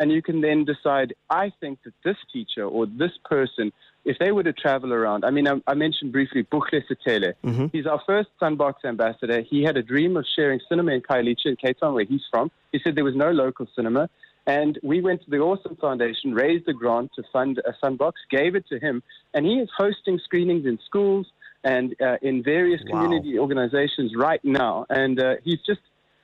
and 0.00 0.10
you 0.10 0.22
can 0.22 0.40
then 0.40 0.64
decide, 0.64 1.14
I 1.28 1.52
think 1.60 1.78
that 1.84 1.94
this 2.04 2.16
teacher 2.32 2.64
or 2.64 2.86
this 2.86 3.12
person 3.24 3.72
if 4.04 4.18
they 4.18 4.32
were 4.32 4.42
to 4.42 4.52
travel 4.52 4.92
around, 4.92 5.24
I 5.24 5.30
mean, 5.30 5.46
I, 5.46 5.60
I 5.66 5.74
mentioned 5.74 6.12
briefly 6.12 6.44
Bukhle 6.44 6.82
Setele. 6.90 7.34
Mm-hmm. 7.44 7.66
He's 7.72 7.86
our 7.86 8.00
first 8.06 8.30
Sunbox 8.40 8.74
ambassador. 8.84 9.42
He 9.42 9.62
had 9.62 9.76
a 9.76 9.82
dream 9.82 10.16
of 10.16 10.24
sharing 10.36 10.60
cinema 10.68 10.92
in 10.92 11.02
Khayelitsha 11.02 11.46
in 11.46 11.56
Cape 11.56 11.78
Town, 11.80 11.94
where 11.94 12.04
he's 12.04 12.22
from. 12.30 12.50
He 12.72 12.80
said 12.82 12.94
there 12.94 13.04
was 13.04 13.16
no 13.16 13.30
local 13.30 13.66
cinema. 13.76 14.08
And 14.46 14.78
we 14.82 15.02
went 15.02 15.22
to 15.24 15.30
the 15.30 15.38
Awesome 15.38 15.76
Foundation, 15.76 16.32
raised 16.32 16.66
a 16.66 16.72
grant 16.72 17.10
to 17.16 17.22
fund 17.30 17.60
a 17.66 17.74
Sunbox, 17.84 18.12
gave 18.30 18.54
it 18.54 18.66
to 18.70 18.78
him, 18.78 19.02
and 19.34 19.44
he 19.44 19.56
is 19.56 19.68
hosting 19.76 20.18
screenings 20.24 20.64
in 20.64 20.78
schools 20.84 21.26
and 21.62 21.94
uh, 22.00 22.16
in 22.22 22.42
various 22.42 22.80
wow. 22.88 23.02
community 23.02 23.38
organizations 23.38 24.12
right 24.16 24.42
now. 24.42 24.86
And 24.88 25.20
uh, 25.20 25.34
he's 25.44 25.60
just 25.66 25.80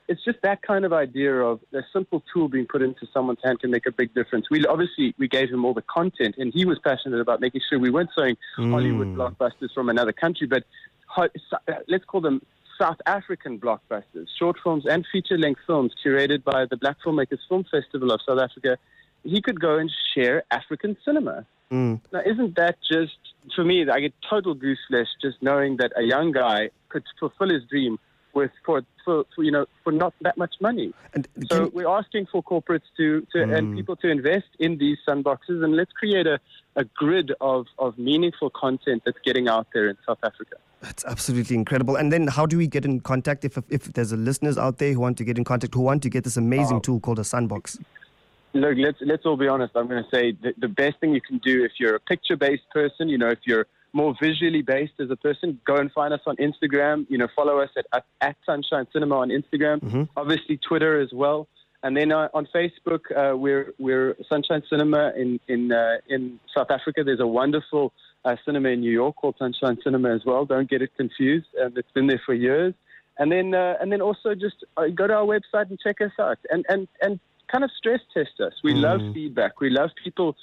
it's 0.09 0.25
just 0.25 0.39
that 0.43 0.63
kind 0.63 0.85
of 0.85 0.93
idea 0.93 1.35
of 1.35 1.61
a 1.73 1.81
simple 1.93 2.23
tool 2.33 2.49
being 2.49 2.67
put 2.67 2.83
into 2.83 3.07
someone's 3.13 3.41
hand 3.45 3.61
can 3.61 3.71
make 3.71 3.87
a 3.87 3.93
big 3.93 4.15
difference. 4.15 4.47
We 4.51 4.65
obviously 4.67 5.15
we 5.19 5.29
gave 5.29 5.51
him 5.51 5.65
all 5.65 5.75
the 5.75 5.83
content, 5.83 6.37
and 6.39 6.53
he 6.55 6.65
was 6.65 6.79
passionate 6.79 7.21
about 7.21 7.41
making 7.41 7.63
sure 7.69 7.79
we 7.79 7.91
weren't 7.91 8.11
showing 8.17 8.37
mm. 8.59 8.71
Hollywood 8.71 9.09
blockbusters 9.09 9.73
from 9.75 9.89
another 9.89 10.13
country, 10.13 10.47
but 10.47 10.65
let's 11.89 12.05
call 12.05 12.21
them 12.21 12.43
South 12.79 12.99
African 13.07 13.59
blockbusters, 13.59 14.27
short 14.39 14.57
films 14.63 14.85
and 14.87 15.07
feature-length 15.11 15.61
films 15.67 15.93
curated 16.05 16.45
by 16.45 16.67
the 16.67 16.77
Black 16.77 16.99
Filmmakers 17.05 17.39
Film 17.49 17.65
Festival 17.71 18.13
of 18.13 18.21
South 18.29 18.39
Africa. 18.39 18.77
He 19.25 19.41
could 19.41 19.59
go 19.59 19.79
and 19.79 19.91
share 20.15 20.45
African 20.51 20.97
cinema. 21.05 21.47
Mm. 21.73 22.01
Now, 22.13 22.21
isn't 22.25 22.55
that 22.57 22.77
just 22.89 23.17
for 23.57 23.65
me? 23.65 23.89
I 23.89 24.01
get 24.01 24.13
total 24.29 24.55
gooseflesh 24.55 25.07
just 25.21 25.39
knowing 25.41 25.79
that 25.79 25.93
a 25.97 26.03
young 26.03 26.33
guy 26.33 26.71
could 26.91 27.03
fulfill 27.19 27.49
his 27.49 27.65
dream 27.65 27.99
with 28.37 28.53
for, 28.65 28.83
for, 29.05 29.25
for, 29.35 29.43
you 29.43 29.51
know 29.51 29.67
for 29.83 29.93
not 29.93 30.15
that 30.21 30.37
much 30.37 30.55
money. 30.61 30.93
And 31.15 31.27
so 31.51 31.71
we're 31.73 31.89
asking 31.89 32.27
for 32.31 32.43
corporates 32.43 32.89
to, 32.99 33.27
to 33.33 33.39
mm. 33.39 33.57
and 33.57 33.77
people 33.77 33.97
to 33.97 34.09
invest 34.09 34.51
in 34.61 34.79
these 34.79 34.99
sunboxes 35.09 35.65
and 35.65 35.75
let's 35.75 35.91
create 35.93 36.27
a, 36.29 36.39
a 36.77 36.85
grid 36.85 37.33
of, 37.41 37.67
of 37.79 37.99
meaningful 37.99 38.51
content 38.51 39.03
that's 39.05 39.19
getting 39.25 39.49
out 39.49 39.67
there 39.75 39.89
in 39.89 39.97
South 40.07 40.19
Africa. 40.23 40.57
That's 40.83 41.05
absolutely 41.07 41.57
incredible. 41.57 41.97
And 41.97 42.13
then, 42.13 42.29
how 42.29 42.45
do 42.47 42.59
we 42.59 42.67
get 42.69 42.85
in 42.85 43.01
contact 43.01 43.45
if, 43.45 43.59
if 43.71 43.85
there's 43.95 44.13
a 44.13 44.17
listeners 44.17 44.59
out 44.59 44.77
there 44.79 44.93
who 44.93 45.01
want 45.01 45.17
to 45.19 45.25
get 45.25 45.39
in 45.39 45.45
contact, 45.45 45.75
who 45.75 45.81
want 45.81 46.03
to 46.03 46.11
get 46.11 46.23
this 46.23 46.37
amazing 46.37 46.77
uh, 46.77 46.81
tool 46.81 47.01
called 47.01 47.19
a 47.19 47.23
Sunbox? 47.23 47.81
Look, 48.53 48.77
let's 48.77 48.99
let's 49.01 49.25
all 49.27 49.37
be 49.37 49.49
honest. 49.49 49.75
I'm 49.75 49.89
going 49.89 50.05
to 50.05 50.11
say 50.11 50.33
the, 50.33 50.55
the 50.59 50.69
best 50.69 51.01
thing 51.01 51.15
you 51.15 51.21
can 51.21 51.39
do 51.39 51.65
if 51.65 51.73
you're 51.81 51.97
a 51.97 52.01
picture-based 52.01 52.69
person, 52.71 53.09
you 53.09 53.19
know, 53.19 53.29
if 53.29 53.41
you're 53.45 53.67
more 53.97 54.15
visually 54.21 54.63
based 54.63 54.93
as 55.01 55.11
a 55.11 55.17
person, 55.17 55.59
go 55.67 55.77
and 55.77 55.91
find 55.91 56.13
us 56.13 56.21
on 56.27 56.37
Instagram. 56.37 57.07
You 57.09 57.19
know, 57.19 57.29
follow 57.35 57.61
us 57.61 57.71
at, 57.77 57.87
at, 57.95 58.05
at 58.21 58.37
Sunshine 58.45 58.87
Cinema 58.93 59.17
on 59.17 59.31
Instagram. 59.31 59.79
Mm-hmm. 59.81 60.03
Obviously, 60.17 60.59
Twitter 60.59 61.01
as 61.01 61.13
well. 61.13 61.49
And 61.83 61.97
then 61.97 62.13
uh, 62.13 62.29
on 62.35 62.47
Facebook, 62.55 63.03
uh, 63.17 63.37
we're 63.37 63.73
we're 63.79 64.17
Sunshine 64.29 64.63
Cinema 64.69 65.13
in 65.17 65.41
in 65.49 65.73
uh, 65.73 65.97
in 66.09 66.39
South 66.55 66.71
Africa. 66.71 67.05
There's 67.05 67.21
a 67.21 67.27
wonderful 67.27 67.93
uh, 68.25 68.37
cinema 68.45 68.69
in 68.71 68.81
New 68.81 68.93
York 69.03 69.17
called 69.17 69.37
Sunshine 69.39 69.79
Cinema 69.83 70.15
as 70.15 70.23
well. 70.27 70.45
Don't 70.45 70.69
get 70.69 70.83
it 70.83 70.91
confused. 70.97 71.47
Um, 71.63 71.73
it's 71.77 71.93
been 71.93 72.07
there 72.07 72.23
for 72.27 72.35
years. 72.35 72.75
And 73.19 73.33
then 73.33 73.55
uh, 73.55 73.75
and 73.81 73.91
then 73.91 74.03
also 74.03 74.35
just 74.35 74.59
uh, 74.77 74.89
go 74.95 75.07
to 75.07 75.15
our 75.15 75.25
website 75.25 75.71
and 75.71 75.79
check 75.81 76.01
us 76.03 76.13
out 76.19 76.39
and 76.51 76.67
and 76.69 76.87
and 77.01 77.19
kind 77.51 77.65
of 77.65 77.71
stress 77.79 78.01
test 78.13 78.41
us. 78.41 78.53
We 78.63 78.75
mm. 78.75 78.83
love 78.89 79.01
feedback. 79.15 79.61
We 79.61 79.71
love 79.71 79.91
people 80.03 80.37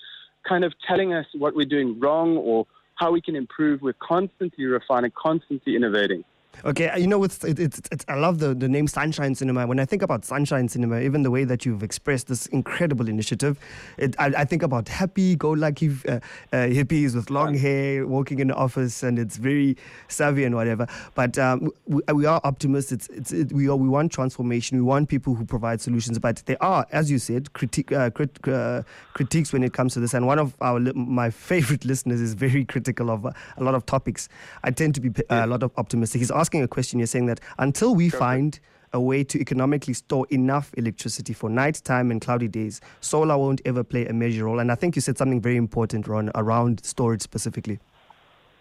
kind 0.48 0.64
of 0.64 0.74
telling 0.88 1.14
us 1.14 1.28
what 1.38 1.56
we're 1.56 1.74
doing 1.78 2.00
wrong 2.00 2.38
or 2.38 2.66
how 2.96 3.12
we 3.12 3.22
can 3.22 3.36
improve. 3.36 3.82
We're 3.82 3.94
constantly 3.94 4.66
refining, 4.66 5.12
constantly 5.12 5.76
innovating. 5.76 6.24
Okay, 6.66 6.88
uh, 6.90 6.98
you 6.98 7.08
know, 7.08 7.24
it's, 7.24 7.44
it's, 7.44 7.82
it's, 7.92 8.06
I 8.08 8.16
love 8.16 8.40
the, 8.40 8.54
the 8.54 8.70
name 8.70 8.88
Sunshine 8.88 9.36
Cinema. 9.36 9.68
When 9.68 9.80
I 9.80 9.86
think 9.86 10.02
about 10.02 10.24
Sunshine 10.24 10.70
Cinema, 10.70 11.02
even 11.02 11.24
the 11.24 11.32
way 11.32 11.44
that 11.44 11.66
you've 11.66 11.84
expressed 11.84 12.28
this 12.28 12.46
incredible 12.48 13.10
initiative, 13.10 13.60
it, 13.98 14.16
I, 14.18 14.28
I, 14.28 14.46
think 14.46 14.64
about 14.64 14.88
happy 14.88 15.36
go 15.36 15.52
lucky 15.52 15.90
uh, 16.08 16.12
uh, 16.12 16.20
hippies 16.52 17.16
with 17.16 17.30
long 17.30 17.54
hair 17.56 18.08
walking 18.08 18.40
in 18.40 18.48
the 18.48 18.56
office, 18.56 19.04
and 19.04 19.20
it's 19.20 19.36
very 19.36 19.76
savvy 20.08 20.46
and 20.46 20.56
whatever. 20.56 20.88
But 21.16 21.38
um, 21.38 21.70
we, 21.86 22.02
we, 22.14 22.26
are 22.26 22.40
optimists. 22.44 22.92
It's, 22.92 23.10
it's, 23.10 23.32
it, 23.34 23.52
we, 23.52 23.68
are, 23.68 23.76
we 23.76 23.90
want 23.90 24.12
transformation. 24.12 24.78
We 24.78 24.84
want 24.84 25.10
people 25.10 25.36
who 25.36 25.46
provide 25.46 25.82
solutions. 25.82 26.18
But 26.20 26.44
there 26.46 26.62
are, 26.64 26.86
as 26.92 27.12
you 27.12 27.20
said, 27.20 27.52
critique, 27.54 27.92
uh, 27.92 28.10
crit, 28.10 28.40
uh, 28.48 28.84
critiques 29.14 29.52
when 29.52 29.64
it 29.64 29.74
comes 29.74 29.94
to 29.96 30.00
this. 30.00 30.14
And 30.14 30.28
one 30.28 30.40
of 30.40 30.56
our 30.62 30.80
my 30.80 31.30
favorite 31.30 31.84
listeners 31.94 32.22
is 32.22 32.36
very 32.36 32.64
critical 32.64 33.10
of 33.10 33.26
a 33.26 33.34
lot 33.58 33.76
of 33.76 33.86
topics. 33.86 34.30
I 34.64 34.72
tend 34.72 34.96
to 34.96 35.02
be 35.02 35.12
a 35.30 35.46
lot 35.46 35.64
of 35.64 35.72
optimistic. 35.78 36.20
He's 36.20 36.32
asking 36.44 36.62
a 36.62 36.68
question. 36.68 37.00
You're 37.00 37.08
saying 37.08 37.28
that 37.28 37.40
until 37.58 37.96
we 37.96 38.10
find 38.10 38.60
a 38.92 39.00
way 39.00 39.24
to 39.24 39.40
economically 39.40 39.94
store 39.94 40.28
enough 40.30 40.74
electricity 40.78 41.34
for 41.34 41.50
nighttime 41.50 42.12
and 42.12 42.20
cloudy 42.20 42.50
days, 42.50 42.82
solar 43.00 43.38
won't 43.38 43.62
ever 43.64 43.82
play 43.82 44.06
a 44.08 44.14
major 44.14 44.44
role. 44.44 44.60
And 44.60 44.70
I 44.70 44.76
think 44.76 44.98
you 44.98 45.02
said 45.02 45.18
something 45.18 45.42
very 45.42 45.56
important, 45.56 46.06
Ron, 46.06 46.32
around 46.36 46.84
storage 46.84 47.22
specifically. 47.22 47.80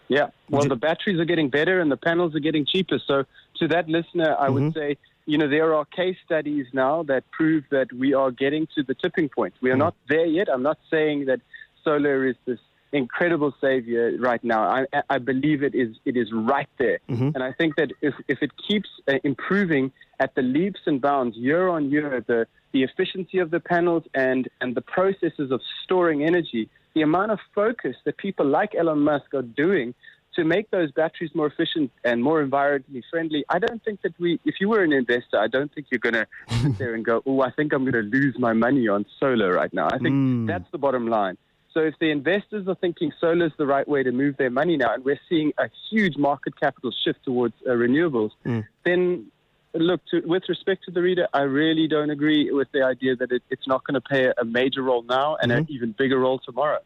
Yeah, 0.07 0.27
well, 0.49 0.67
the 0.67 0.77
batteries 0.77 1.19
are 1.19 1.25
getting 1.25 1.49
better 1.49 1.81
and 1.81 1.91
the 1.91 1.97
panels 1.97 2.35
are 2.35 2.39
getting 2.39 2.65
cheaper. 2.65 2.99
So, 3.05 3.25
to 3.59 3.67
that 3.67 3.89
listener, 3.89 4.35
I 4.37 4.47
mm-hmm. 4.47 4.53
would 4.53 4.73
say, 4.73 4.97
you 5.25 5.37
know, 5.37 5.49
there 5.49 5.73
are 5.73 5.85
case 5.85 6.17
studies 6.25 6.67
now 6.73 7.03
that 7.03 7.23
prove 7.31 7.63
that 7.71 7.91
we 7.91 8.13
are 8.13 8.31
getting 8.31 8.67
to 8.75 8.83
the 8.83 8.95
tipping 8.95 9.27
point. 9.29 9.53
We 9.61 9.69
are 9.69 9.73
mm-hmm. 9.73 9.79
not 9.79 9.95
there 10.07 10.25
yet. 10.25 10.47
I'm 10.49 10.63
not 10.63 10.77
saying 10.89 11.25
that 11.25 11.41
solar 11.83 12.25
is 12.25 12.35
this 12.45 12.59
incredible 12.93 13.53
savior 13.59 14.15
right 14.19 14.43
now. 14.43 14.63
I, 14.63 14.85
I 15.09 15.17
believe 15.17 15.63
it 15.63 15.75
is 15.75 15.97
it 16.05 16.15
is 16.15 16.31
right 16.31 16.69
there, 16.77 16.99
mm-hmm. 17.09 17.31
and 17.33 17.43
I 17.43 17.51
think 17.51 17.75
that 17.75 17.91
if 18.01 18.13
if 18.27 18.41
it 18.41 18.51
keeps 18.67 18.89
uh, 19.07 19.15
improving 19.23 19.91
at 20.19 20.33
the 20.35 20.41
leaps 20.41 20.79
and 20.85 21.01
bounds 21.01 21.35
year 21.35 21.67
on 21.67 21.89
year, 21.91 22.23
the 22.25 22.47
the 22.71 22.83
efficiency 22.83 23.39
of 23.39 23.51
the 23.51 23.59
panels 23.59 24.03
and 24.13 24.47
and 24.61 24.75
the 24.75 24.81
processes 24.81 25.51
of 25.51 25.59
storing 25.83 26.23
energy, 26.23 26.69
the 26.93 27.01
amount 27.01 27.31
of 27.31 27.39
focus 27.53 27.95
that 28.05 28.17
people 28.17 28.45
like 28.45 28.75
Elon 28.75 28.99
Musk 28.99 29.33
are 29.33 29.41
doing 29.41 29.93
to 30.35 30.43
make 30.43 30.69
those 30.71 30.91
batteries 30.91 31.31
more 31.35 31.47
efficient 31.47 31.91
and 32.03 32.23
more 32.23 32.43
environmentally 32.43 33.03
friendly, 33.09 33.45
I 33.49 33.59
don't 33.59 33.83
think 33.83 34.01
that 34.01 34.13
we, 34.19 34.39
if 34.45 34.55
you 34.59 34.69
were 34.69 34.83
an 34.83 34.91
investor, 34.91 35.37
I 35.37 35.47
don't 35.47 35.73
think 35.73 35.87
you're 35.91 35.99
going 35.99 36.13
to 36.13 36.27
sit 36.61 36.77
there 36.77 36.95
and 36.95 37.05
go, 37.05 37.21
oh, 37.25 37.41
I 37.41 37.51
think 37.51 37.73
I'm 37.73 37.83
going 37.83 37.93
to 37.93 38.17
lose 38.17 38.35
my 38.39 38.53
money 38.53 38.87
on 38.87 39.05
solar 39.19 39.53
right 39.53 39.73
now. 39.73 39.87
I 39.87 39.97
think 39.99 40.15
mm. 40.15 40.47
that's 40.47 40.69
the 40.71 40.77
bottom 40.77 41.07
line. 41.07 41.37
So 41.73 41.79
if 41.79 41.95
the 41.99 42.11
investors 42.11 42.67
are 42.67 42.75
thinking 42.75 43.11
solar 43.19 43.47
is 43.47 43.51
the 43.57 43.65
right 43.65 43.87
way 43.87 44.03
to 44.03 44.11
move 44.11 44.37
their 44.37 44.51
money 44.51 44.77
now, 44.77 44.93
and 44.93 45.03
we're 45.03 45.19
seeing 45.27 45.53
a 45.57 45.69
huge 45.89 46.17
market 46.17 46.59
capital 46.59 46.91
shift 47.03 47.23
towards 47.23 47.55
uh, 47.65 47.71
renewables, 47.71 48.31
mm. 48.45 48.63
then 48.85 49.25
look, 49.73 50.01
to, 50.11 50.21
with 50.25 50.43
respect 50.47 50.85
to 50.85 50.91
the 50.91 51.01
reader, 51.01 51.27
I 51.33 51.41
really 51.41 51.87
don't 51.87 52.09
agree 52.09 52.51
with 52.51 52.71
the 52.71 52.83
idea 52.83 53.15
that 53.15 53.31
it, 53.31 53.41
it's 53.49 53.67
not 53.67 53.83
going 53.85 53.95
to 53.95 54.01
play 54.01 54.31
a 54.39 54.45
major 54.45 54.83
role 54.83 55.03
now 55.03 55.37
and 55.41 55.51
mm-hmm. 55.51 55.61
an 55.61 55.67
even 55.69 55.91
bigger 55.93 56.19
role 56.19 56.39
tomorrow. 56.39 56.79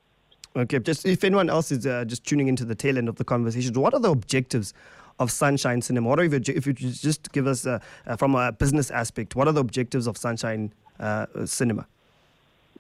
Okay, 0.56 0.80
just 0.80 1.06
if 1.06 1.24
anyone 1.24 1.50
else 1.50 1.72
is 1.72 1.86
uh, 1.86 2.06
just 2.06 2.24
tuning 2.24 2.48
into 2.48 2.66
the 2.66 2.74
tail 2.74 2.98
end 2.98 3.10
of 3.10 3.18
the 3.18 3.24
conversation, 3.24 3.74
what 3.74 3.94
are 3.94 4.00
the 4.00 4.10
objectives 4.10 4.74
of 5.20 5.32
Sunshine 5.32 5.82
Cinema? 5.82 6.08
What 6.08 6.20
are 6.20 6.24
if 6.24 6.48
you, 6.48 6.56
if 6.56 6.66
you 6.66 6.74
just 6.74 7.32
give 7.32 7.46
us 7.46 7.68
uh, 7.68 7.80
uh, 8.06 8.16
from 8.16 8.36
a 8.36 8.52
business 8.52 8.90
aspect, 8.90 9.36
what 9.36 9.48
are 9.48 9.52
the 9.52 9.60
objectives 9.60 10.08
of 10.08 10.18
Sunshine 10.18 10.74
uh, 11.00 11.26
Cinema? 11.46 11.86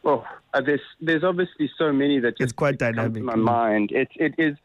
Uh, 0.08 0.62
there's 0.62 0.82
there's 1.02 1.24
obviously 1.24 1.70
so 1.78 1.92
many 1.92 2.20
that 2.20 2.36
it's 2.40 2.54
quite 2.54 2.78
dynamic. 2.80 3.22
my 3.24 3.36
mind, 3.36 3.92
it 3.92 4.08
it 4.16 4.34
is 4.38 4.56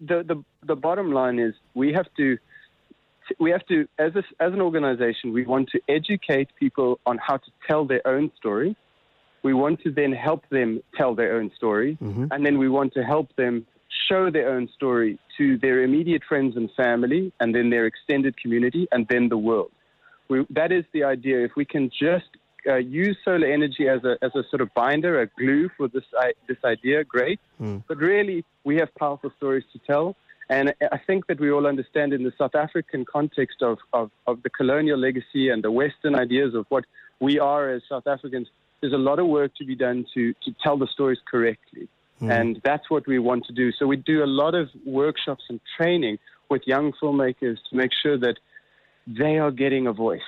the 0.00 0.22
the 0.22 0.42
the 0.66 0.76
bottom 0.76 1.12
line 1.12 1.38
is 1.38 1.54
we 1.74 1.92
have 1.92 2.06
to 2.16 2.38
we 3.38 3.50
have 3.50 3.66
to 3.66 3.86
as 3.98 4.14
a, 4.14 4.22
as 4.40 4.52
an 4.52 4.60
organization 4.60 5.32
we 5.32 5.44
want 5.44 5.68
to 5.70 5.80
educate 5.88 6.48
people 6.58 7.00
on 7.06 7.18
how 7.18 7.36
to 7.36 7.50
tell 7.68 7.84
their 7.84 8.06
own 8.06 8.30
story. 8.36 8.76
We 9.42 9.54
want 9.54 9.80
to 9.82 9.90
then 9.90 10.12
help 10.12 10.48
them 10.50 10.80
tell 10.96 11.16
their 11.16 11.36
own 11.36 11.50
story, 11.56 11.98
mm-hmm. 12.00 12.26
and 12.30 12.46
then 12.46 12.58
we 12.58 12.68
want 12.68 12.94
to 12.94 13.02
help 13.02 13.34
them 13.34 13.66
show 14.08 14.30
their 14.30 14.48
own 14.54 14.68
story 14.74 15.18
to 15.36 15.58
their 15.58 15.82
immediate 15.82 16.22
friends 16.28 16.56
and 16.56 16.70
family, 16.76 17.32
and 17.40 17.52
then 17.52 17.68
their 17.68 17.86
extended 17.86 18.40
community, 18.40 18.86
and 18.92 19.06
then 19.08 19.28
the 19.28 19.36
world. 19.36 19.72
We, 20.28 20.46
that 20.50 20.70
is 20.70 20.84
the 20.92 21.02
idea. 21.02 21.44
If 21.44 21.52
we 21.56 21.64
can 21.64 21.90
just 21.90 22.30
uh, 22.66 22.76
use 22.76 23.16
solar 23.24 23.46
energy 23.46 23.88
as 23.88 24.02
a, 24.04 24.16
as 24.22 24.32
a 24.34 24.42
sort 24.50 24.60
of 24.60 24.72
binder, 24.74 25.20
a 25.20 25.26
glue 25.26 25.68
for 25.76 25.88
this, 25.88 26.04
this 26.48 26.58
idea, 26.64 27.04
great. 27.04 27.40
Mm. 27.60 27.82
But 27.88 27.98
really, 27.98 28.44
we 28.64 28.76
have 28.76 28.94
powerful 28.94 29.30
stories 29.36 29.64
to 29.72 29.78
tell. 29.86 30.16
And 30.48 30.74
I 30.80 30.98
think 31.06 31.26
that 31.28 31.40
we 31.40 31.50
all 31.50 31.66
understand 31.66 32.12
in 32.12 32.24
the 32.24 32.32
South 32.36 32.54
African 32.54 33.04
context 33.04 33.62
of, 33.62 33.78
of, 33.92 34.10
of 34.26 34.42
the 34.42 34.50
colonial 34.50 34.98
legacy 34.98 35.48
and 35.48 35.62
the 35.62 35.70
Western 35.70 36.14
ideas 36.14 36.54
of 36.54 36.66
what 36.68 36.84
we 37.20 37.38
are 37.38 37.70
as 37.70 37.82
South 37.88 38.06
Africans, 38.06 38.48
there's 38.80 38.92
a 38.92 38.98
lot 38.98 39.18
of 39.18 39.28
work 39.28 39.54
to 39.56 39.64
be 39.64 39.76
done 39.76 40.04
to, 40.14 40.34
to 40.44 40.54
tell 40.62 40.76
the 40.76 40.88
stories 40.88 41.20
correctly. 41.30 41.88
Mm. 42.20 42.40
And 42.40 42.60
that's 42.64 42.90
what 42.90 43.06
we 43.06 43.18
want 43.18 43.46
to 43.46 43.52
do. 43.52 43.72
So 43.72 43.86
we 43.86 43.96
do 43.96 44.22
a 44.22 44.26
lot 44.26 44.54
of 44.54 44.68
workshops 44.84 45.44
and 45.48 45.60
training 45.76 46.18
with 46.50 46.62
young 46.66 46.92
filmmakers 47.00 47.56
to 47.70 47.76
make 47.76 47.90
sure 48.02 48.18
that 48.18 48.36
they 49.06 49.38
are 49.38 49.50
getting 49.50 49.86
a 49.86 49.92
voice. 49.92 50.20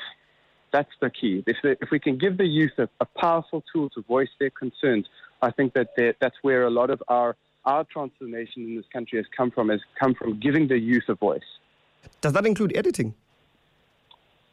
That's 0.75 0.91
the 1.01 1.09
key. 1.09 1.45
If, 1.47 1.59
if 1.63 1.93
we 1.93 2.01
can 2.01 2.19
give 2.19 2.37
the 2.37 2.45
youth 2.45 2.73
a, 2.79 2.89
a, 3.01 3.05
powerful 3.05 3.63
tool 3.73 3.91
to 3.91 4.03
voice 4.03 4.33
their 4.41 4.51
concerns, 4.51 5.07
I 5.41 5.53
think 5.53 5.73
that 5.75 5.91
that's 6.21 6.35
where 6.43 6.65
a 6.65 6.71
lot 6.71 6.91
of 6.91 7.01
our, 7.07 7.37
our 7.65 7.85
transformation 7.85 8.65
in 8.65 8.75
this 8.75 8.85
country 8.93 9.21
has 9.21 9.27
come 9.37 9.53
from, 9.53 9.69
has 9.69 9.79
come 10.01 10.17
from 10.17 10.41
giving 10.41 10.67
the 10.67 10.77
youth 10.77 11.05
a 11.09 11.15
voice. 11.15 11.49
Does 12.21 12.33
that 12.33 12.45
include 12.45 12.77
editing? 12.77 13.15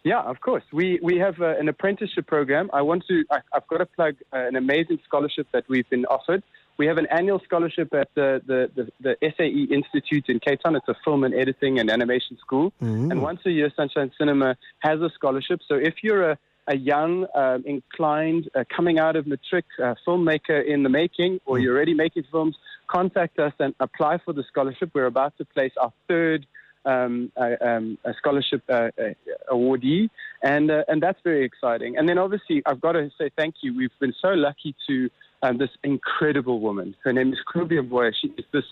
Yeah, 0.04 0.22
of 0.22 0.42
course. 0.42 0.64
We 0.72 1.00
we 1.02 1.18
have 1.18 1.42
uh, 1.42 1.58
an 1.60 1.68
apprenticeship 1.70 2.28
program. 2.28 2.70
I 2.72 2.84
want 2.84 3.04
to. 3.08 3.24
I, 3.32 3.40
have 3.54 3.68
got 3.68 3.78
to 3.80 3.86
plug 3.88 4.16
uh, 4.32 4.38
an 4.38 4.56
amazing 4.56 5.00
scholarship 5.08 5.48
that 5.54 5.64
we've 5.70 5.90
been 5.90 6.06
offered. 6.06 6.44
We 6.78 6.88
have 6.88 6.98
an 6.98 7.08
annual 7.12 7.40
scholarship 7.40 7.94
at 7.94 8.10
the, 8.16 8.42
the, 8.46 8.72
the, 8.76 9.16
the, 9.22 9.32
SAE 9.38 9.74
Institute 9.74 10.26
in 10.30 10.40
Cape 10.40 10.62
Town. 10.62 10.76
It's 10.76 10.88
a 10.88 10.96
film 11.06 11.24
and 11.24 11.34
editing 11.34 11.80
and 11.80 11.90
animation 11.90 12.38
school. 12.40 12.74
Mm-hmm. 12.82 13.12
And 13.12 13.22
once 13.22 13.42
a 13.46 13.52
year, 13.52 13.72
Sunshine 13.76 14.12
Cinema 14.18 14.56
has 14.80 15.00
a 15.02 15.10
scholarship. 15.14 15.62
So 15.68 15.76
if 15.76 15.96
you're 16.02 16.32
a 16.32 16.38
a 16.68 16.76
young, 16.76 17.26
um, 17.36 17.64
inclined, 17.66 18.50
uh, 18.56 18.64
coming 18.76 19.00
out 19.00 19.16
of 19.16 19.26
matric 19.26 19.66
uh, 19.84 19.96
filmmaker 20.08 20.64
in 20.64 20.84
the 20.84 20.90
making, 20.90 21.40
or 21.46 21.58
mm. 21.58 21.64
you're 21.64 21.76
already 21.76 21.94
making 21.94 22.24
films, 22.32 22.56
contact 22.88 23.40
us 23.40 23.54
and 23.60 23.74
apply 23.80 24.20
for 24.20 24.34
the 24.34 24.44
scholarship. 24.44 24.92
We're 24.94 25.08
about 25.08 25.38
to 25.40 25.46
place 25.46 25.74
our 25.82 25.92
third 26.08 26.46
um, 26.86 27.32
uh, 27.36 27.56
um, 27.62 27.98
a 28.06 28.14
scholarship 28.18 28.64
uh, 28.70 28.90
uh, 28.98 29.14
awardee, 29.52 30.10
and 30.42 30.72
uh, 30.72 30.84
and 30.88 31.02
that's 31.02 31.20
very 31.24 31.46
exciting. 31.46 31.98
And 31.98 32.08
then 32.08 32.18
obviously, 32.18 32.62
I've 32.66 32.82
got 32.82 32.94
to 32.94 33.10
say 33.18 33.30
thank 33.36 33.56
you. 33.62 33.76
We've 33.76 33.92
been 34.00 34.14
so 34.22 34.30
lucky 34.30 34.76
to 34.88 35.10
um, 35.44 35.58
this 35.58 35.70
incredible 35.84 36.60
woman. 36.60 36.96
Her 37.04 37.14
name 37.14 37.34
is 37.34 37.40
Krubia 37.48 37.88
Boy. 37.88 38.12
She 38.20 38.28
is 38.38 38.46
this 38.52 38.66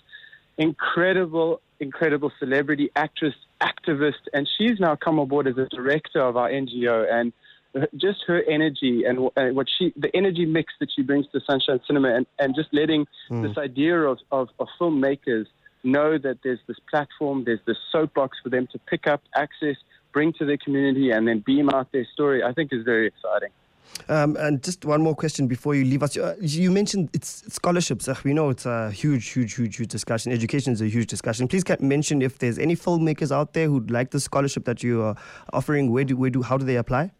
incredible, 0.58 1.60
incredible 1.78 2.30
celebrity 2.38 2.90
actress, 2.96 3.34
activist, 3.60 4.28
and 4.32 4.48
she's 4.58 4.78
now 4.78 4.96
come 4.96 5.18
aboard 5.18 5.46
as 5.46 5.56
a 5.56 5.66
director 5.66 6.20
of 6.20 6.36
our 6.36 6.50
NGO. 6.50 7.10
And 7.10 7.32
just 7.96 8.20
her 8.26 8.42
energy 8.50 9.04
and 9.04 9.30
uh, 9.36 9.54
what 9.54 9.66
she, 9.78 9.92
the 9.96 10.14
energy 10.14 10.44
mix 10.44 10.72
that 10.80 10.88
she 10.94 11.02
brings 11.02 11.26
to 11.32 11.40
Sunshine 11.48 11.80
Cinema, 11.86 12.14
and, 12.14 12.26
and 12.38 12.54
just 12.54 12.68
letting 12.72 13.06
mm. 13.30 13.46
this 13.46 13.56
idea 13.56 13.96
of, 13.96 14.18
of, 14.32 14.48
of 14.58 14.68
filmmakers 14.80 15.46
know 15.82 16.18
that 16.18 16.38
there's 16.42 16.60
this 16.66 16.78
platform, 16.90 17.44
there's 17.44 17.60
this 17.66 17.76
soapbox 17.90 18.38
for 18.42 18.48
them 18.48 18.66
to 18.72 18.78
pick 18.78 19.06
up, 19.06 19.22
access, 19.34 19.76
bring 20.12 20.32
to 20.34 20.44
their 20.44 20.58
community, 20.58 21.10
and 21.10 21.26
then 21.26 21.42
beam 21.44 21.70
out 21.70 21.92
their 21.92 22.06
story, 22.12 22.42
I 22.42 22.52
think 22.52 22.72
is 22.72 22.84
very 22.84 23.06
exciting. 23.06 23.50
Um, 24.08 24.36
and 24.38 24.62
just 24.62 24.84
one 24.84 25.02
more 25.02 25.14
question 25.14 25.46
before 25.46 25.74
you 25.74 25.84
leave 25.84 26.02
us. 26.02 26.16
Uh, 26.16 26.36
you 26.40 26.70
mentioned 26.70 27.10
it's 27.12 27.44
scholarships. 27.52 28.08
Uh, 28.08 28.14
we 28.24 28.32
know 28.32 28.50
it's 28.50 28.66
a 28.66 28.90
huge, 28.90 29.28
huge, 29.28 29.54
huge, 29.54 29.76
huge 29.76 29.88
discussion. 29.88 30.32
Education 30.32 30.72
is 30.72 30.80
a 30.80 30.88
huge 30.88 31.06
discussion. 31.06 31.48
Please 31.48 31.64
mention 31.80 32.22
if 32.22 32.38
there's 32.38 32.58
any 32.58 32.76
filmmakers 32.76 33.30
out 33.30 33.52
there 33.52 33.68
who'd 33.68 33.90
like 33.90 34.10
the 34.10 34.20
scholarship 34.20 34.64
that 34.64 34.82
you 34.82 35.02
are 35.02 35.16
offering. 35.52 35.90
Where 35.90 36.04
do, 36.04 36.16
where 36.16 36.30
do, 36.30 36.42
how 36.42 36.56
do 36.56 36.64
they 36.64 36.76
apply? 36.76 37.12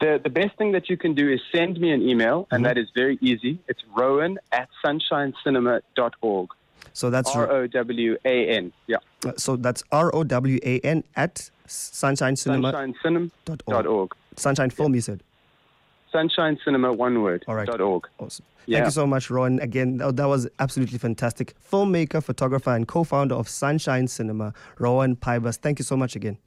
The, 0.00 0.18
the 0.22 0.30
best 0.30 0.56
thing 0.56 0.72
that 0.72 0.88
you 0.88 0.96
can 0.96 1.14
do 1.14 1.30
is 1.30 1.40
send 1.52 1.78
me 1.78 1.92
an 1.92 2.00
email, 2.00 2.46
and 2.50 2.64
mm-hmm. 2.64 2.68
that 2.68 2.78
is 2.78 2.88
very 2.94 3.18
easy. 3.20 3.58
It's 3.68 3.82
rowan 3.94 4.38
at 4.50 4.68
sunshinecinema.org. 4.84 6.48
So 6.92 7.10
that's 7.10 7.34
R 7.34 7.50
O 7.50 7.66
W 7.66 8.16
A 8.24 8.48
N. 8.48 8.72
Yeah. 8.86 8.96
So 9.36 9.56
that's 9.56 9.82
R 9.92 10.14
O 10.14 10.24
W 10.24 10.58
A 10.62 10.80
N 10.80 11.04
at 11.16 11.50
sunshinecinema.org. 11.66 12.72
Sunshine, 13.66 14.10
Sunshine 14.36 14.70
Film, 14.70 14.94
you 14.94 15.00
said? 15.00 15.22
Sunshine 16.12 16.58
Cinema, 16.64 16.92
one 16.92 17.22
word. 17.22 17.44
All 17.46 17.54
right. 17.54 17.66
Dot 17.66 17.80
org. 17.80 18.08
Awesome. 18.18 18.44
Yeah. 18.66 18.78
Thank 18.78 18.86
you 18.86 18.92
so 18.92 19.06
much, 19.06 19.30
Ron. 19.30 19.58
Again, 19.60 19.98
that 19.98 20.26
was 20.26 20.48
absolutely 20.58 20.98
fantastic. 20.98 21.54
Filmmaker, 21.70 22.22
photographer, 22.22 22.70
and 22.70 22.86
co 22.86 23.04
founder 23.04 23.34
of 23.34 23.48
Sunshine 23.48 24.08
Cinema, 24.08 24.52
Rowan 24.78 25.16
Pybus. 25.16 25.56
Thank 25.56 25.78
you 25.78 25.84
so 25.84 25.96
much 25.96 26.16
again. 26.16 26.38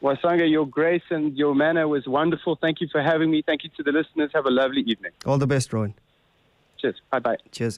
Well, 0.00 0.16
Sanga, 0.22 0.46
your 0.46 0.66
grace 0.66 1.02
and 1.10 1.36
your 1.36 1.54
manner 1.54 1.88
was 1.88 2.06
wonderful. 2.06 2.56
Thank 2.56 2.80
you 2.80 2.88
for 2.90 3.02
having 3.02 3.30
me. 3.30 3.42
Thank 3.42 3.64
you 3.64 3.70
to 3.76 3.82
the 3.82 3.90
listeners. 3.90 4.30
Have 4.32 4.46
a 4.46 4.50
lovely 4.50 4.82
evening. 4.82 5.12
All 5.26 5.38
the 5.38 5.46
best, 5.46 5.72
Rowan. 5.72 5.94
Cheers. 6.78 6.96
Bye 7.10 7.18
bye. 7.18 7.36
Cheers. 7.50 7.66